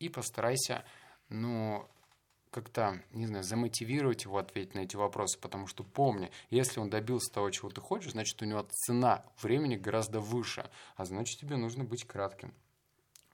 и 0.02 0.10
постарайся, 0.10 0.84
ну, 1.30 1.88
как-то, 2.52 3.02
не 3.12 3.26
знаю, 3.26 3.44
замотивировать 3.44 4.26
его 4.26 4.38
ответить 4.38 4.76
на 4.76 4.80
эти 4.80 4.96
вопросы, 4.98 5.40
потому 5.40 5.68
что 5.68 5.84
помни, 5.84 6.30
если 6.50 6.80
он 6.80 6.90
добился 6.90 7.32
того, 7.32 7.50
чего 7.50 7.70
ты 7.70 7.82
хочешь, 7.82 8.12
значит, 8.12 8.42
у 8.42 8.46
него 8.46 8.68
цена 8.70 9.24
времени 9.42 9.78
гораздо 9.78 10.20
выше, 10.20 10.70
а 10.98 11.06
значит, 11.06 11.40
тебе 11.40 11.56
нужно 11.56 11.86
быть 11.86 12.06
кратким. 12.06 12.54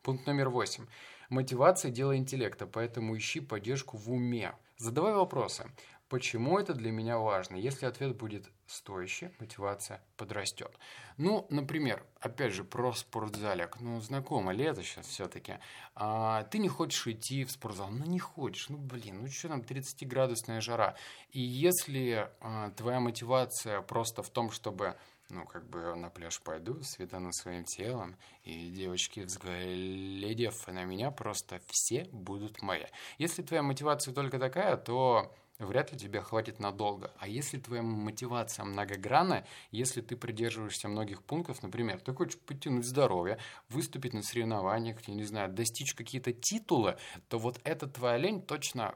Пункт 0.04 0.26
номер 0.28 0.50
восемь. 0.50 0.86
Мотивация– 1.30 1.92
дело 1.92 2.16
интеллекта, 2.16 2.66
поэтому 2.68 3.18
ищи 3.18 3.42
поддержку 3.42 3.98
в 3.98 4.10
уме. 4.10 4.54
Задавай 4.78 5.14
вопросы. 5.14 5.66
Почему 6.10 6.58
это 6.58 6.74
для 6.74 6.92
меня 6.92 7.18
важно? 7.18 7.58
Если 7.58 7.86
ответ 7.86 8.16
будет 8.16 8.50
стоящий, 8.66 9.30
мотивация 9.40 10.02
подрастет. 10.16 10.72
Ну, 11.18 11.46
например, 11.50 12.06
опять 12.22 12.54
же, 12.54 12.64
про 12.64 12.94
спортзалик. 12.94 13.82
Ну, 13.82 14.00
знакомо 14.00 14.54
ли 14.54 14.74
сейчас 14.76 15.08
все-таки? 15.08 15.56
А, 15.96 16.44
ты 16.44 16.60
не 16.60 16.70
хочешь 16.70 17.08
идти 17.08 17.44
в 17.44 17.52
спортзал? 17.52 17.90
Ну, 17.92 18.06
не 18.06 18.20
хочешь. 18.20 18.70
Ну, 18.70 18.78
блин, 18.78 19.22
ну 19.22 19.28
что 19.28 19.50
там, 19.50 19.60
30-градусная 19.60 20.62
жара. 20.62 20.96
И 21.32 21.42
если 21.42 22.30
а, 22.40 22.72
твоя 22.72 23.02
мотивация 23.02 23.82
просто 23.82 24.24
в 24.24 24.30
том, 24.30 24.52
чтобы 24.52 24.96
ну, 25.30 25.46
как 25.46 25.70
бы 25.70 25.94
на 25.96 26.10
пляж 26.10 26.40
пойду, 26.42 26.82
светану 26.84 27.34
своим 27.34 27.66
телом, 27.66 28.16
и 28.44 28.70
девочки, 28.70 29.22
взглядев 29.22 30.68
на 30.68 30.86
меня, 30.86 31.12
просто 31.12 31.60
все 31.68 32.08
будут 32.12 32.62
мои. 32.62 32.86
Если 33.18 33.42
твоя 33.42 33.62
мотивация 33.62 34.14
только 34.14 34.40
такая, 34.40 34.78
то 34.78 35.36
вряд 35.60 35.92
ли 35.92 35.98
тебя 35.98 36.22
хватит 36.22 36.60
надолго. 36.60 37.12
А 37.18 37.28
если 37.28 37.58
твоя 37.58 37.82
мотивация 37.82 38.66
многогранна, 38.66 39.46
если 39.72 40.02
ты 40.02 40.16
придерживаешься 40.16 40.88
многих 40.88 41.24
пунктов, 41.24 41.64
например, 41.64 42.00
ты 42.00 42.14
хочешь 42.14 42.40
подтянуть 42.40 42.86
здоровье, 42.86 43.40
выступить 43.70 44.14
на 44.14 44.22
соревнованиях, 44.22 45.00
я 45.08 45.14
не 45.14 45.24
знаю, 45.24 45.52
достичь 45.52 45.94
какие-то 45.94 46.34
титулы, 46.34 46.98
то 47.28 47.40
вот 47.40 47.60
эта 47.64 47.88
твоя 47.88 48.18
лень 48.18 48.42
точно 48.42 48.96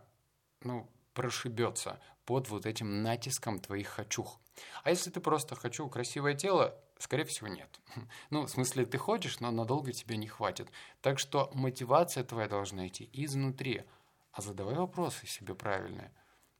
ну, 0.61 0.87
прошибется 1.13 1.99
под 2.25 2.49
вот 2.49 2.65
этим 2.65 3.01
натиском 3.01 3.59
твоих 3.59 3.89
хочух. 3.89 4.39
А 4.83 4.89
если 4.89 5.09
ты 5.09 5.19
просто 5.19 5.55
хочу 5.55 5.89
красивое 5.89 6.35
тело, 6.35 6.77
скорее 6.99 7.25
всего, 7.25 7.47
нет. 7.47 7.79
Ну, 8.29 8.43
в 8.43 8.49
смысле, 8.49 8.85
ты 8.85 8.97
хочешь, 8.97 9.39
но 9.39 9.51
надолго 9.51 9.91
тебе 9.91 10.17
не 10.17 10.27
хватит. 10.27 10.69
Так 11.01 11.19
что 11.19 11.49
мотивация 11.53 12.23
твоя 12.23 12.47
должна 12.47 12.87
идти 12.87 13.09
изнутри. 13.13 13.83
А 14.31 14.41
задавай 14.41 14.75
вопросы 14.75 15.27
себе 15.27 15.55
правильные. 15.55 16.11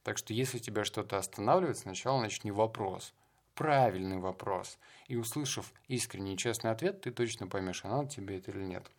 Так 0.04 0.18
что 0.18 0.34
если 0.34 0.60
тебя 0.60 0.84
что-то 0.84 1.18
останавливает, 1.18 1.78
сначала 1.78 2.20
начни 2.20 2.52
вопрос. 2.52 3.14
Правильный 3.54 4.18
вопрос. 4.18 4.80
И 5.08 5.16
услышав 5.16 5.72
искренний 5.88 6.34
и 6.34 6.38
честный 6.38 6.72
ответ, 6.72 7.02
ты 7.02 7.12
точно 7.12 7.48
поймешь, 7.48 7.86
а 7.86 7.90
надо 7.90 8.10
тебе 8.10 8.38
это 8.38 8.52
или 8.52 8.64
нет. 8.64 8.90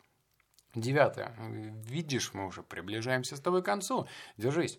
Девятое. 0.75 1.35
Видишь, 1.85 2.33
мы 2.35 2.47
уже 2.47 2.63
приближаемся 2.63 3.37
с 3.37 3.41
тобой 3.41 3.63
к 3.63 3.67
концу. 3.67 4.07
Держись. 4.37 4.79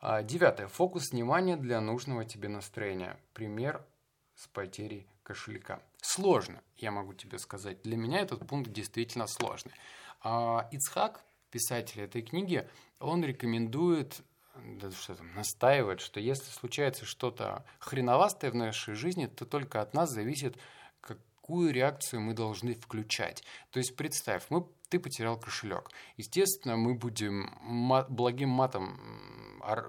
А, 0.00 0.22
девятое. 0.22 0.68
Фокус 0.68 1.10
внимания 1.10 1.56
для 1.56 1.80
нужного 1.80 2.24
тебе 2.24 2.48
настроения. 2.48 3.18
Пример 3.34 3.84
с 4.36 4.46
потерей 4.46 5.06
кошелька. 5.22 5.82
Сложно, 6.00 6.62
я 6.76 6.90
могу 6.92 7.12
тебе 7.12 7.38
сказать. 7.38 7.82
Для 7.82 7.96
меня 7.96 8.20
этот 8.20 8.46
пункт 8.46 8.70
действительно 8.70 9.26
сложный. 9.26 9.72
А 10.22 10.68
Ицхак, 10.70 11.22
писатель 11.50 12.00
этой 12.00 12.22
книги, 12.22 12.68
он 13.00 13.24
рекомендует 13.24 14.22
да 14.64 14.90
что 14.90 15.14
там, 15.14 15.34
настаивает, 15.34 16.00
что 16.00 16.20
если 16.20 16.50
случается 16.50 17.04
что-то 17.04 17.64
хреновастое 17.78 18.50
в 18.50 18.54
нашей 18.54 18.94
жизни, 18.94 19.26
то 19.26 19.44
только 19.44 19.80
от 19.80 19.94
нас 19.94 20.10
зависит, 20.10 20.56
какую 21.00 21.72
реакцию 21.72 22.20
мы 22.20 22.34
должны 22.34 22.74
включать. 22.74 23.44
То 23.70 23.78
есть 23.78 23.96
представь, 23.96 24.44
мы, 24.50 24.66
ты 24.88 24.98
потерял 24.98 25.38
кошелек. 25.38 25.90
Естественно, 26.16 26.76
мы 26.76 26.94
будем 26.94 27.50
мат, 27.62 28.10
благим 28.10 28.50
матом, 28.50 29.00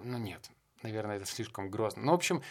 ну 0.03 0.17
нет, 0.17 0.49
наверное, 0.83 1.17
это 1.17 1.25
слишком 1.25 1.69
грозно. 1.69 2.03
Ну, 2.03 2.11
в 2.11 2.15
общем, 2.15 2.41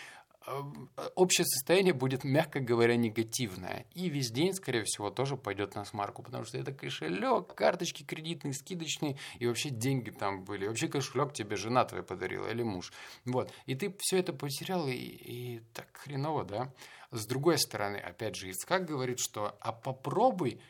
общее 1.15 1.45
состояние 1.47 1.95
будет, 1.95 2.25
мягко 2.25 2.61
говоря, 2.61 2.97
негативное. 2.97 3.87
И 3.95 4.09
весь 4.09 4.31
день, 4.31 4.53
скорее 4.55 4.85
всего, 4.85 5.11
тоже 5.11 5.37
пойдет 5.37 5.75
на 5.75 5.85
смарку, 5.85 6.23
потому 6.23 6.45
что 6.45 6.59
это 6.59 6.73
кошелек, 6.73 7.55
карточки 7.55 8.03
кредитные, 8.03 8.55
скидочные, 8.55 9.19
и 9.39 9.47
вообще 9.47 9.71
деньги 9.71 10.11
там 10.11 10.45
были. 10.45 10.67
Вообще 10.67 10.89
кошелек 10.89 11.33
тебе 11.33 11.57
жена 11.57 11.85
твоя 11.85 12.03
подарила 12.03 12.49
или 12.51 12.63
муж. 12.63 12.93
Вот. 13.25 13.53
И 13.67 13.75
ты 13.75 13.95
все 13.99 14.19
это 14.19 14.33
потерял, 14.33 14.87
и, 14.89 14.95
и 14.95 15.61
так 15.75 15.89
хреново, 15.93 16.45
да? 16.45 16.73
С 17.11 17.27
другой 17.27 17.59
стороны, 17.59 17.97
опять 17.97 18.37
же, 18.37 18.51
Ицкак 18.51 18.85
говорит, 18.85 19.19
что 19.19 19.57
а 19.61 19.73
попробуй 19.73 20.61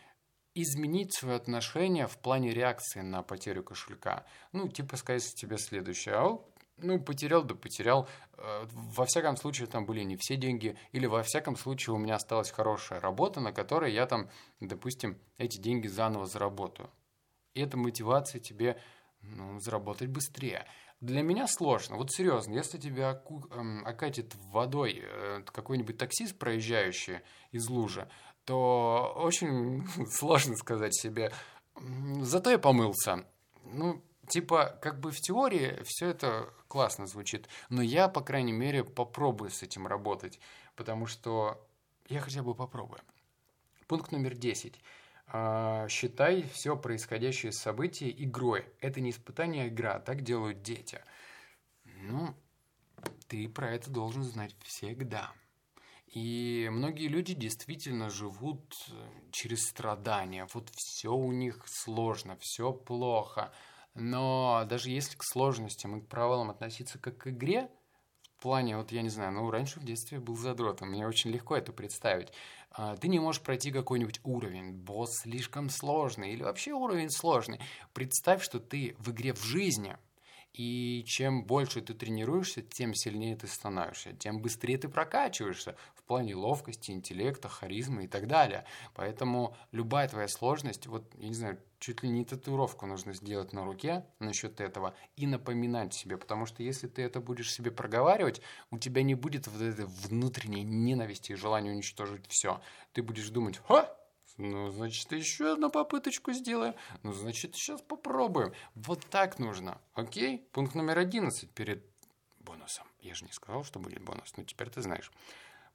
изменить 0.54 1.14
свое 1.14 1.36
отношение 1.36 2.06
в 2.06 2.16
плане 2.18 2.52
реакции 2.52 3.00
на 3.00 3.22
потерю 3.22 3.62
кошелька. 3.62 4.24
Ну, 4.52 4.68
типа 4.68 4.96
сказать 4.96 5.34
тебе 5.34 5.58
следующее. 5.58 6.14
А 6.16 6.38
ну, 6.78 7.00
потерял, 7.00 7.42
да 7.42 7.54
потерял. 7.54 8.08
Э, 8.36 8.66
во 8.70 9.04
всяком 9.04 9.36
случае, 9.36 9.66
там 9.66 9.86
были 9.86 10.02
не 10.02 10.16
все 10.16 10.36
деньги. 10.36 10.76
Или 10.92 11.06
во 11.06 11.22
всяком 11.22 11.56
случае, 11.56 11.94
у 11.94 11.98
меня 11.98 12.16
осталась 12.16 12.50
хорошая 12.50 13.00
работа, 13.00 13.40
на 13.40 13.52
которой 13.52 13.92
я 13.92 14.06
там, 14.06 14.28
допустим, 14.60 15.18
эти 15.36 15.58
деньги 15.58 15.88
заново 15.88 16.26
заработаю. 16.26 16.90
И 17.54 17.60
это 17.60 17.76
мотивация 17.76 18.40
тебе 18.40 18.80
ну, 19.20 19.58
заработать 19.60 20.08
быстрее. 20.08 20.66
Для 21.00 21.22
меня 21.22 21.46
сложно. 21.46 21.96
Вот 21.96 22.10
серьезно, 22.10 22.54
если 22.54 22.78
тебя 22.78 23.10
оку, 23.10 23.46
эм, 23.52 23.86
окатит 23.86 24.34
водой 24.50 25.00
э, 25.02 25.42
какой-нибудь 25.44 25.96
таксист, 25.96 26.36
проезжающий 26.38 27.20
из 27.52 27.68
лужи, 27.68 28.08
то 28.44 29.12
очень 29.16 29.86
сложно 30.10 30.56
сказать 30.56 30.94
себе, 30.94 31.32
зато 32.20 32.50
я 32.50 32.58
помылся. 32.58 33.24
Ну, 33.64 34.02
типа, 34.28 34.78
как 34.82 35.00
бы 35.00 35.10
в 35.10 35.20
теории 35.20 35.82
все 35.84 36.08
это 36.08 36.52
классно 36.68 37.06
звучит, 37.06 37.48
но 37.68 37.82
я, 37.82 38.08
по 38.08 38.20
крайней 38.20 38.52
мере, 38.52 38.84
попробую 38.84 39.50
с 39.50 39.62
этим 39.62 39.86
работать, 39.86 40.40
потому 40.76 41.06
что 41.06 41.66
я 42.08 42.20
хотя 42.20 42.42
бы 42.42 42.54
попробую. 42.54 43.00
Пункт 43.86 44.12
номер 44.12 44.34
10. 44.34 44.80
А, 45.30 45.88
считай 45.88 46.42
все 46.52 46.76
происходящее 46.76 47.52
событие 47.52 48.10
игрой. 48.24 48.66
Это 48.80 49.00
не 49.00 49.10
испытание, 49.10 49.64
а 49.64 49.68
игра. 49.68 49.98
Так 49.98 50.22
делают 50.22 50.62
дети. 50.62 51.00
Ну, 51.84 52.34
ты 53.28 53.48
про 53.48 53.70
это 53.70 53.90
должен 53.90 54.22
знать 54.22 54.54
всегда. 54.62 55.32
И 56.06 56.68
многие 56.72 57.08
люди 57.08 57.34
действительно 57.34 58.08
живут 58.08 58.74
через 59.30 59.68
страдания. 59.68 60.48
Вот 60.54 60.70
все 60.70 61.12
у 61.12 61.32
них 61.32 61.62
сложно, 61.66 62.36
все 62.36 62.72
плохо. 62.72 63.52
Но 64.00 64.64
даже 64.68 64.90
если 64.90 65.16
к 65.16 65.24
сложностям 65.24 65.96
и 65.96 66.00
к 66.00 66.08
провалам 66.08 66.50
относиться 66.50 66.98
как 66.98 67.18
к 67.18 67.26
игре, 67.28 67.68
в 68.36 68.42
плане, 68.42 68.76
вот 68.76 68.92
я 68.92 69.02
не 69.02 69.08
знаю, 69.08 69.32
ну, 69.32 69.50
раньше 69.50 69.80
в 69.80 69.84
детстве 69.84 70.20
был 70.20 70.36
задротом, 70.36 70.90
мне 70.90 71.06
очень 71.06 71.30
легко 71.30 71.56
это 71.56 71.72
представить. 71.72 72.32
А, 72.70 72.96
ты 72.96 73.08
не 73.08 73.18
можешь 73.18 73.42
пройти 73.42 73.72
какой-нибудь 73.72 74.20
уровень, 74.22 74.72
босс 74.72 75.22
слишком 75.22 75.68
сложный 75.70 76.32
или 76.32 76.44
вообще 76.44 76.72
уровень 76.72 77.10
сложный. 77.10 77.58
Представь, 77.92 78.42
что 78.42 78.60
ты 78.60 78.94
в 78.98 79.10
игре 79.10 79.34
в 79.34 79.42
жизни– 79.42 79.96
и 80.52 81.04
чем 81.06 81.44
больше 81.44 81.80
ты 81.80 81.94
тренируешься, 81.94 82.62
тем 82.62 82.94
сильнее 82.94 83.36
ты 83.36 83.46
становишься, 83.46 84.12
тем 84.12 84.40
быстрее 84.40 84.78
ты 84.78 84.88
прокачиваешься 84.88 85.76
в 85.94 86.02
плане 86.02 86.34
ловкости, 86.34 86.90
интеллекта, 86.90 87.48
харизмы 87.48 88.04
и 88.04 88.08
так 88.08 88.26
далее. 88.26 88.64
Поэтому 88.94 89.56
любая 89.72 90.08
твоя 90.08 90.28
сложность, 90.28 90.86
вот, 90.86 91.04
я 91.16 91.28
не 91.28 91.34
знаю, 91.34 91.58
чуть 91.78 92.02
ли 92.02 92.08
не 92.08 92.24
татуировку 92.24 92.86
нужно 92.86 93.14
сделать 93.14 93.52
на 93.52 93.64
руке 93.64 94.04
насчет 94.18 94.60
этого 94.60 94.94
и 95.16 95.26
напоминать 95.26 95.94
себе, 95.94 96.16
потому 96.16 96.46
что 96.46 96.62
если 96.62 96.88
ты 96.88 97.02
это 97.02 97.20
будешь 97.20 97.52
себе 97.52 97.70
проговаривать, 97.70 98.40
у 98.70 98.78
тебя 98.78 99.02
не 99.02 99.14
будет 99.14 99.46
вот 99.46 99.62
этой 99.62 99.86
внутренней 99.86 100.64
ненависти 100.64 101.32
и 101.32 101.36
желания 101.36 101.70
уничтожить 101.70 102.26
все. 102.28 102.60
Ты 102.92 103.02
будешь 103.02 103.28
думать, 103.28 103.58
ха, 103.58 103.94
ну, 104.38 104.70
значит, 104.70 105.10
еще 105.10 105.52
одну 105.52 105.68
попыточку 105.68 106.32
сделаем. 106.32 106.74
Ну, 107.02 107.12
значит, 107.12 107.56
сейчас 107.56 107.82
попробуем. 107.82 108.52
Вот 108.76 109.04
так 109.10 109.40
нужно. 109.40 109.80
Окей? 109.94 110.46
Пункт 110.52 110.76
номер 110.76 110.98
11 110.98 111.50
перед 111.50 111.84
бонусом. 112.38 112.86
Я 113.00 113.14
же 113.14 113.24
не 113.24 113.32
сказал, 113.32 113.64
что 113.64 113.80
будет 113.80 114.00
бонус, 114.02 114.32
но 114.36 114.44
теперь 114.44 114.70
ты 114.70 114.80
знаешь. 114.80 115.10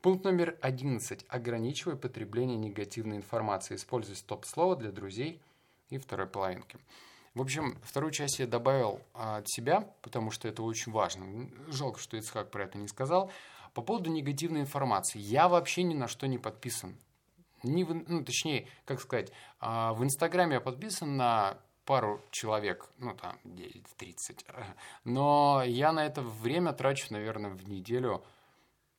Пункт 0.02 0.23
номер 0.23 0.58
11. 0.62 1.26
Ограничивай 1.28 1.97
потребление 1.97 2.58
негативной 2.58 3.17
информации. 3.17 3.76
Используй 3.76 4.15
стоп-слово 4.15 4.78
для 4.78 4.91
друзей 4.91 5.41
и 5.89 5.97
второй 5.97 6.28
половинки. 6.28 6.78
В 7.34 7.41
общем, 7.41 7.78
вторую 7.84 8.12
часть 8.12 8.39
я 8.39 8.47
добавил 8.47 9.02
а, 9.13 9.38
от 9.38 9.49
себя, 9.49 9.89
потому 10.02 10.32
что 10.32 10.47
это 10.47 10.63
очень 10.63 10.91
важно. 10.91 11.49
Жалко, 11.67 11.99
что 11.99 12.15
Ицхак 12.15 12.49
про 12.49 12.63
это 12.63 12.78
не 12.78 12.88
сказал. 12.88 13.30
По 13.73 13.82
поводу 13.82 14.10
негативной 14.10 14.62
информации. 14.62 15.19
Я 15.19 15.49
вообще 15.49 15.84
ни 15.84 15.95
на 15.95 16.08
что 16.08 16.28
не 16.28 16.38
подписан. 16.38 16.95
Не 17.63 17.84
в, 17.84 17.93
ну, 17.93 18.23
точнее, 18.23 18.67
как 18.86 19.02
сказать, 19.02 19.32
а, 19.60 19.93
в 19.93 20.04
Инстаграме 20.04 20.56
я 20.56 20.62
подписан 20.62 21.17
на 21.17 21.58
пару 21.86 22.21
человек, 22.32 22.89
ну 22.97 23.15
там 23.15 23.39
30, 23.97 24.45
но 25.04 25.63
я 25.65 25.91
на 25.91 26.06
это 26.06 26.21
время 26.21 26.73
трачу, 26.73 27.08
наверное, 27.10 27.52
в 27.52 27.67
неделю 27.67 28.23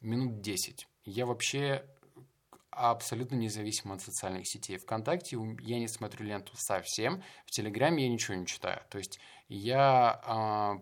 минут 0.01 0.41
10. 0.41 0.87
Я 1.05 1.27
вообще 1.27 1.85
абсолютно 2.71 3.37
независим 3.37 3.93
от 3.93 4.03
социальных 4.03 4.49
сетей. 4.49 4.79
Вконтакте 4.79 5.39
я 5.61 5.79
не 5.79 5.89
смотрю 5.89 6.27
ленту 6.27 6.53
совсем, 6.57 7.23
в 7.47 7.51
Телеграме 7.51 8.05
я 8.05 8.09
ничего 8.09 8.35
не 8.35 8.47
читаю. 8.47 8.81
То 8.91 8.99
есть 8.99 9.21
я 9.49 10.81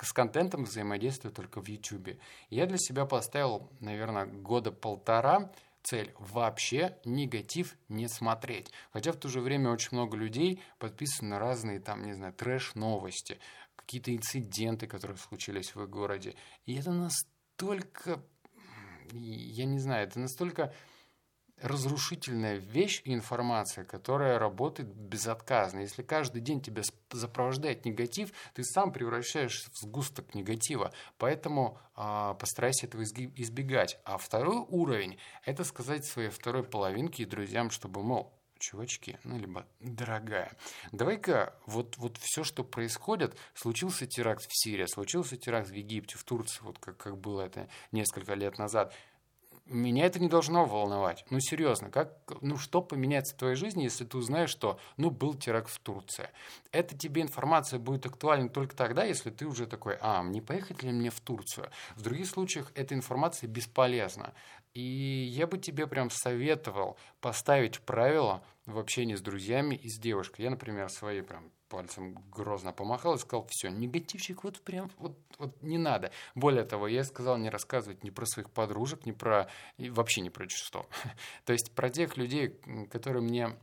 э, 0.00 0.04
с 0.04 0.12
контентом 0.12 0.64
взаимодействую 0.64 1.32
только 1.32 1.60
в 1.60 1.68
Ютубе. 1.68 2.18
Я 2.48 2.66
для 2.66 2.78
себя 2.78 3.04
поставил, 3.04 3.70
наверное, 3.80 4.26
года 4.26 4.72
полтора 4.72 5.52
цель 5.82 6.12
вообще 6.18 6.98
негатив 7.04 7.76
не 7.88 8.08
смотреть. 8.08 8.70
Хотя 8.92 9.12
в 9.12 9.16
то 9.16 9.28
же 9.28 9.40
время 9.40 9.70
очень 9.70 9.90
много 9.92 10.16
людей 10.16 10.62
подписаны 10.78 11.38
разные 11.38 11.80
там, 11.80 12.04
не 12.04 12.12
знаю, 12.12 12.32
трэш-новости, 12.34 13.38
какие-то 13.76 14.14
инциденты, 14.14 14.86
которые 14.86 15.16
случились 15.16 15.74
в 15.74 15.82
их 15.82 15.90
городе. 15.90 16.34
И 16.66 16.74
это 16.76 16.92
настолько, 16.92 18.22
я 19.12 19.64
не 19.64 19.78
знаю, 19.78 20.06
это 20.06 20.20
настолько 20.20 20.74
разрушительная 21.62 22.56
вещь 22.56 23.02
информация, 23.04 23.84
которая 23.84 24.38
работает 24.38 24.88
безотказно. 24.88 25.80
Если 25.80 26.02
каждый 26.02 26.40
день 26.40 26.60
тебя 26.60 26.82
запровождает 27.10 27.84
негатив, 27.84 28.32
ты 28.54 28.64
сам 28.64 28.92
превращаешься 28.92 29.70
в 29.70 29.76
сгусток 29.76 30.34
негатива. 30.34 30.92
Поэтому 31.18 31.78
э, 31.96 32.34
постарайся 32.38 32.86
этого 32.86 33.02
избегать. 33.02 33.98
А 34.04 34.18
второй 34.18 34.58
уровень– 34.68 35.18
это 35.44 35.64
сказать 35.64 36.04
своей 36.04 36.30
второй 36.30 36.64
половинке 36.64 37.22
и 37.22 37.26
друзьям, 37.26 37.70
чтобы, 37.70 38.02
мол, 38.02 38.32
чувачки, 38.58 39.18
ну, 39.24 39.38
либо 39.38 39.66
дорогая, 39.80 40.52
давай-ка 40.92 41.54
вот, 41.64 41.96
вот 41.96 42.18
все, 42.18 42.44
что 42.44 42.62
происходит, 42.62 43.34
случился 43.54 44.06
теракт 44.06 44.44
в 44.44 44.50
Сирии, 44.52 44.84
случился 44.84 45.38
теракт 45.38 45.70
в 45.70 45.72
Египте, 45.72 46.18
в 46.18 46.24
Турции, 46.24 46.60
вот 46.62 46.78
как, 46.78 46.98
как 46.98 47.16
было 47.16 47.40
это 47.40 47.68
несколько 47.90 48.34
лет 48.34 48.58
назад– 48.58 48.94
меня 49.70 50.06
это 50.06 50.20
не 50.20 50.28
должно 50.28 50.64
волновать. 50.64 51.24
Ну, 51.30 51.40
серьезно, 51.40 51.90
как, 51.90 52.12
ну, 52.40 52.56
что 52.56 52.82
поменяется 52.82 53.34
в 53.34 53.38
твоей 53.38 53.56
жизни, 53.56 53.84
если 53.84 54.04
ты 54.04 54.18
узнаешь, 54.18 54.50
что, 54.50 54.78
ну, 54.96 55.10
был 55.10 55.34
теракт 55.34 55.70
в 55.70 55.78
Турции? 55.78 56.28
Это 56.72 56.96
тебе 56.96 57.22
информация 57.22 57.78
будет 57.78 58.06
актуальна 58.06 58.48
только 58.48 58.76
тогда, 58.76 59.04
если 59.04 59.30
ты 59.30 59.46
уже 59.46 59.66
такой, 59.66 59.96
а, 60.00 60.22
не 60.22 60.40
поехать 60.40 60.82
ли 60.82 60.90
мне 60.90 61.10
в 61.10 61.20
Турцию? 61.20 61.70
В 61.96 62.02
других 62.02 62.26
случаях 62.26 62.72
эта 62.74 62.94
информация 62.94 63.48
бесполезна. 63.48 64.34
И 64.74 64.82
я 64.82 65.46
бы 65.46 65.58
тебе 65.58 65.86
прям 65.86 66.10
советовал 66.10 66.96
поставить 67.20 67.80
правила 67.80 68.42
в 68.66 68.78
общении 68.78 69.14
с 69.14 69.20
друзьями 69.20 69.74
и 69.74 69.88
с 69.88 69.98
девушкой. 69.98 70.42
Я, 70.42 70.50
например, 70.50 70.88
свои 70.88 71.22
прям 71.22 71.50
пальцем 71.70 72.14
грозно 72.30 72.72
помахал 72.72 73.14
и 73.14 73.18
сказал, 73.18 73.46
все, 73.48 73.70
негативчик 73.70 74.44
вот 74.44 74.60
прям, 74.60 74.90
вот, 74.98 75.16
вот 75.38 75.62
не 75.62 75.78
надо. 75.78 76.10
Более 76.34 76.64
того, 76.64 76.88
я 76.88 77.04
сказал 77.04 77.38
не 77.38 77.48
рассказывать 77.48 78.04
ни 78.04 78.10
про 78.10 78.26
своих 78.26 78.50
подружек, 78.50 79.06
ни 79.06 79.12
про, 79.12 79.48
и 79.78 79.88
вообще 79.88 80.20
ни 80.20 80.28
про 80.28 80.48
что. 80.48 80.86
То 81.46 81.54
есть 81.54 81.72
про 81.74 81.88
тех 81.88 82.16
людей, 82.18 82.60
которые 82.90 83.22
мне 83.22 83.56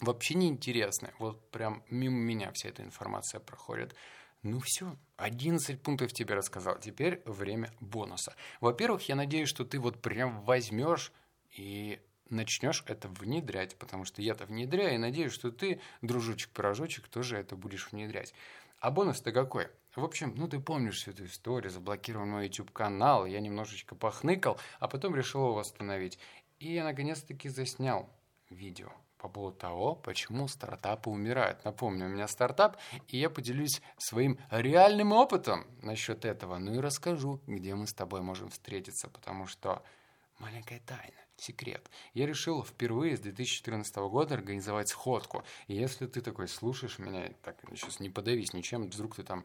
вообще 0.00 0.34
не 0.34 0.48
интересны. 0.48 1.12
Вот 1.18 1.50
прям 1.50 1.82
мимо 1.90 2.16
меня 2.16 2.50
вся 2.52 2.68
эта 2.68 2.82
информация 2.82 3.40
проходит. 3.40 3.94
Ну 4.42 4.60
все, 4.60 4.96
11 5.18 5.82
пунктов 5.82 6.12
тебе 6.12 6.34
рассказал. 6.34 6.78
Теперь 6.78 7.22
время 7.26 7.72
бонуса. 7.80 8.34
Во-первых, 8.60 9.08
я 9.08 9.14
надеюсь, 9.14 9.48
что 9.48 9.64
ты 9.64 9.78
вот 9.78 10.00
прям 10.00 10.42
возьмешь 10.42 11.12
и 11.50 12.00
начнешь 12.32 12.82
это 12.86 13.08
внедрять, 13.08 13.76
потому 13.76 14.04
что 14.04 14.22
я-то 14.22 14.46
внедряю, 14.46 14.94
и 14.94 14.98
надеюсь, 14.98 15.32
что 15.32 15.52
ты, 15.52 15.80
дружочек-пирожочек, 16.00 17.08
тоже 17.08 17.36
это 17.36 17.54
будешь 17.56 17.92
внедрять. 17.92 18.34
А 18.80 18.90
бонус-то 18.90 19.30
какой? 19.30 19.68
В 19.94 20.04
общем, 20.04 20.34
ну 20.36 20.48
ты 20.48 20.58
помнишь 20.58 20.96
всю 20.96 21.12
эту 21.12 21.26
историю, 21.26 21.70
заблокировал 21.70 22.26
мой 22.26 22.46
YouTube-канал, 22.46 23.26
я 23.26 23.40
немножечко 23.40 23.94
похныкал, 23.94 24.58
а 24.80 24.88
потом 24.88 25.14
решил 25.14 25.42
его 25.42 25.54
восстановить. 25.54 26.18
И 26.58 26.72
я 26.72 26.82
наконец-таки 26.82 27.48
заснял 27.48 28.08
видео 28.50 28.92
по 29.18 29.28
поводу 29.28 29.56
того, 29.56 29.94
почему 29.94 30.48
стартапы 30.48 31.10
умирают. 31.10 31.64
Напомню, 31.64 32.06
у 32.06 32.08
меня 32.08 32.26
стартап, 32.26 32.76
и 33.06 33.18
я 33.18 33.30
поделюсь 33.30 33.80
своим 33.98 34.38
реальным 34.50 35.12
опытом 35.12 35.64
насчет 35.80 36.24
этого. 36.24 36.58
Ну 36.58 36.74
и 36.74 36.78
расскажу, 36.78 37.40
где 37.46 37.76
мы 37.76 37.86
с 37.86 37.94
тобой 37.94 38.20
можем 38.20 38.48
встретиться, 38.48 39.08
потому 39.08 39.46
что 39.46 39.82
маленькая 40.40 40.80
тайна 40.80 41.21
секрет. 41.36 41.90
Я 42.14 42.26
решил 42.26 42.62
впервые 42.62 43.16
с 43.16 43.20
2014 43.20 43.96
года 43.96 44.34
организовать 44.34 44.88
сходку. 44.88 45.44
И 45.66 45.74
если 45.74 46.06
ты 46.06 46.20
такой 46.20 46.48
слушаешь 46.48 46.98
меня, 46.98 47.32
так 47.42 47.56
сейчас 47.74 48.00
не 48.00 48.10
подавись 48.10 48.52
ничем, 48.52 48.86
вдруг 48.86 49.16
ты 49.16 49.22
там 49.22 49.44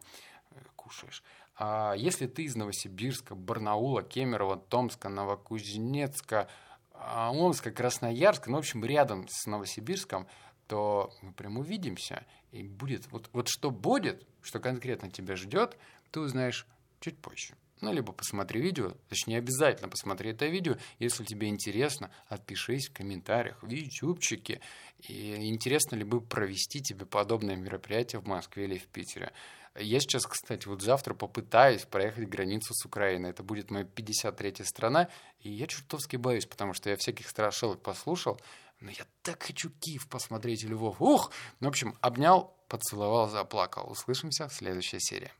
э, 0.50 0.60
кушаешь. 0.76 1.22
А 1.56 1.94
если 1.96 2.26
ты 2.26 2.44
из 2.44 2.54
Новосибирска, 2.54 3.34
Барнаула, 3.34 4.02
Кемерово, 4.02 4.56
Томска, 4.56 5.08
Новокузнецка, 5.08 6.48
а, 6.92 7.30
Омска, 7.32 7.72
Красноярска, 7.72 8.50
ну, 8.50 8.56
в 8.56 8.60
общем, 8.60 8.84
рядом 8.84 9.26
с 9.28 9.46
Новосибирском, 9.46 10.28
то 10.68 11.12
мы 11.22 11.32
прям 11.32 11.58
увидимся. 11.58 12.24
И 12.52 12.62
будет, 12.62 13.10
вот, 13.10 13.28
вот 13.32 13.48
что 13.48 13.70
будет, 13.70 14.26
что 14.40 14.60
конкретно 14.60 15.10
тебя 15.10 15.34
ждет, 15.36 15.76
ты 16.10 16.20
узнаешь 16.20 16.66
чуть 17.00 17.18
позже. 17.18 17.54
Ну, 17.80 17.92
либо 17.92 18.12
посмотри 18.12 18.60
видео, 18.60 18.92
точнее, 19.08 19.38
обязательно 19.38 19.88
посмотри 19.88 20.30
это 20.30 20.46
видео. 20.46 20.76
Если 20.98 21.24
тебе 21.24 21.48
интересно, 21.48 22.10
отпишись 22.26 22.88
в 22.88 22.92
комментариях, 22.92 23.62
в 23.62 23.68
ютубчике. 23.68 24.60
И 25.08 25.34
интересно 25.48 25.94
ли 25.94 26.04
бы 26.04 26.20
провести 26.20 26.82
тебе 26.82 27.06
подобное 27.06 27.56
мероприятие 27.56 28.20
в 28.20 28.26
Москве 28.26 28.64
или 28.64 28.78
в 28.78 28.86
Питере. 28.88 29.32
Я 29.76 30.00
сейчас, 30.00 30.26
кстати, 30.26 30.66
вот 30.66 30.82
завтра 30.82 31.14
попытаюсь 31.14 31.82
проехать 31.82 32.28
границу 32.28 32.74
с 32.74 32.84
Украиной. 32.84 33.30
Это 33.30 33.44
будет 33.44 33.70
моя 33.70 33.84
53-я 33.84 34.64
страна, 34.64 35.08
и 35.40 35.50
я 35.50 35.68
чертовски 35.68 36.16
боюсь, 36.16 36.46
потому 36.46 36.74
что 36.74 36.90
я 36.90 36.96
всяких 36.96 37.28
страшилок 37.28 37.80
послушал, 37.80 38.40
но 38.80 38.90
я 38.90 39.06
так 39.22 39.42
хочу 39.42 39.70
Киев 39.70 40.08
посмотреть, 40.08 40.64
Львов. 40.64 41.00
Ух! 41.00 41.32
Ну, 41.60 41.68
в 41.68 41.70
общем, 41.70 41.96
обнял, 42.00 42.56
поцеловал, 42.68 43.28
заплакал. 43.28 43.88
Услышимся 43.90 44.48
в 44.48 44.54
следующей 44.54 44.98
серии. 44.98 45.30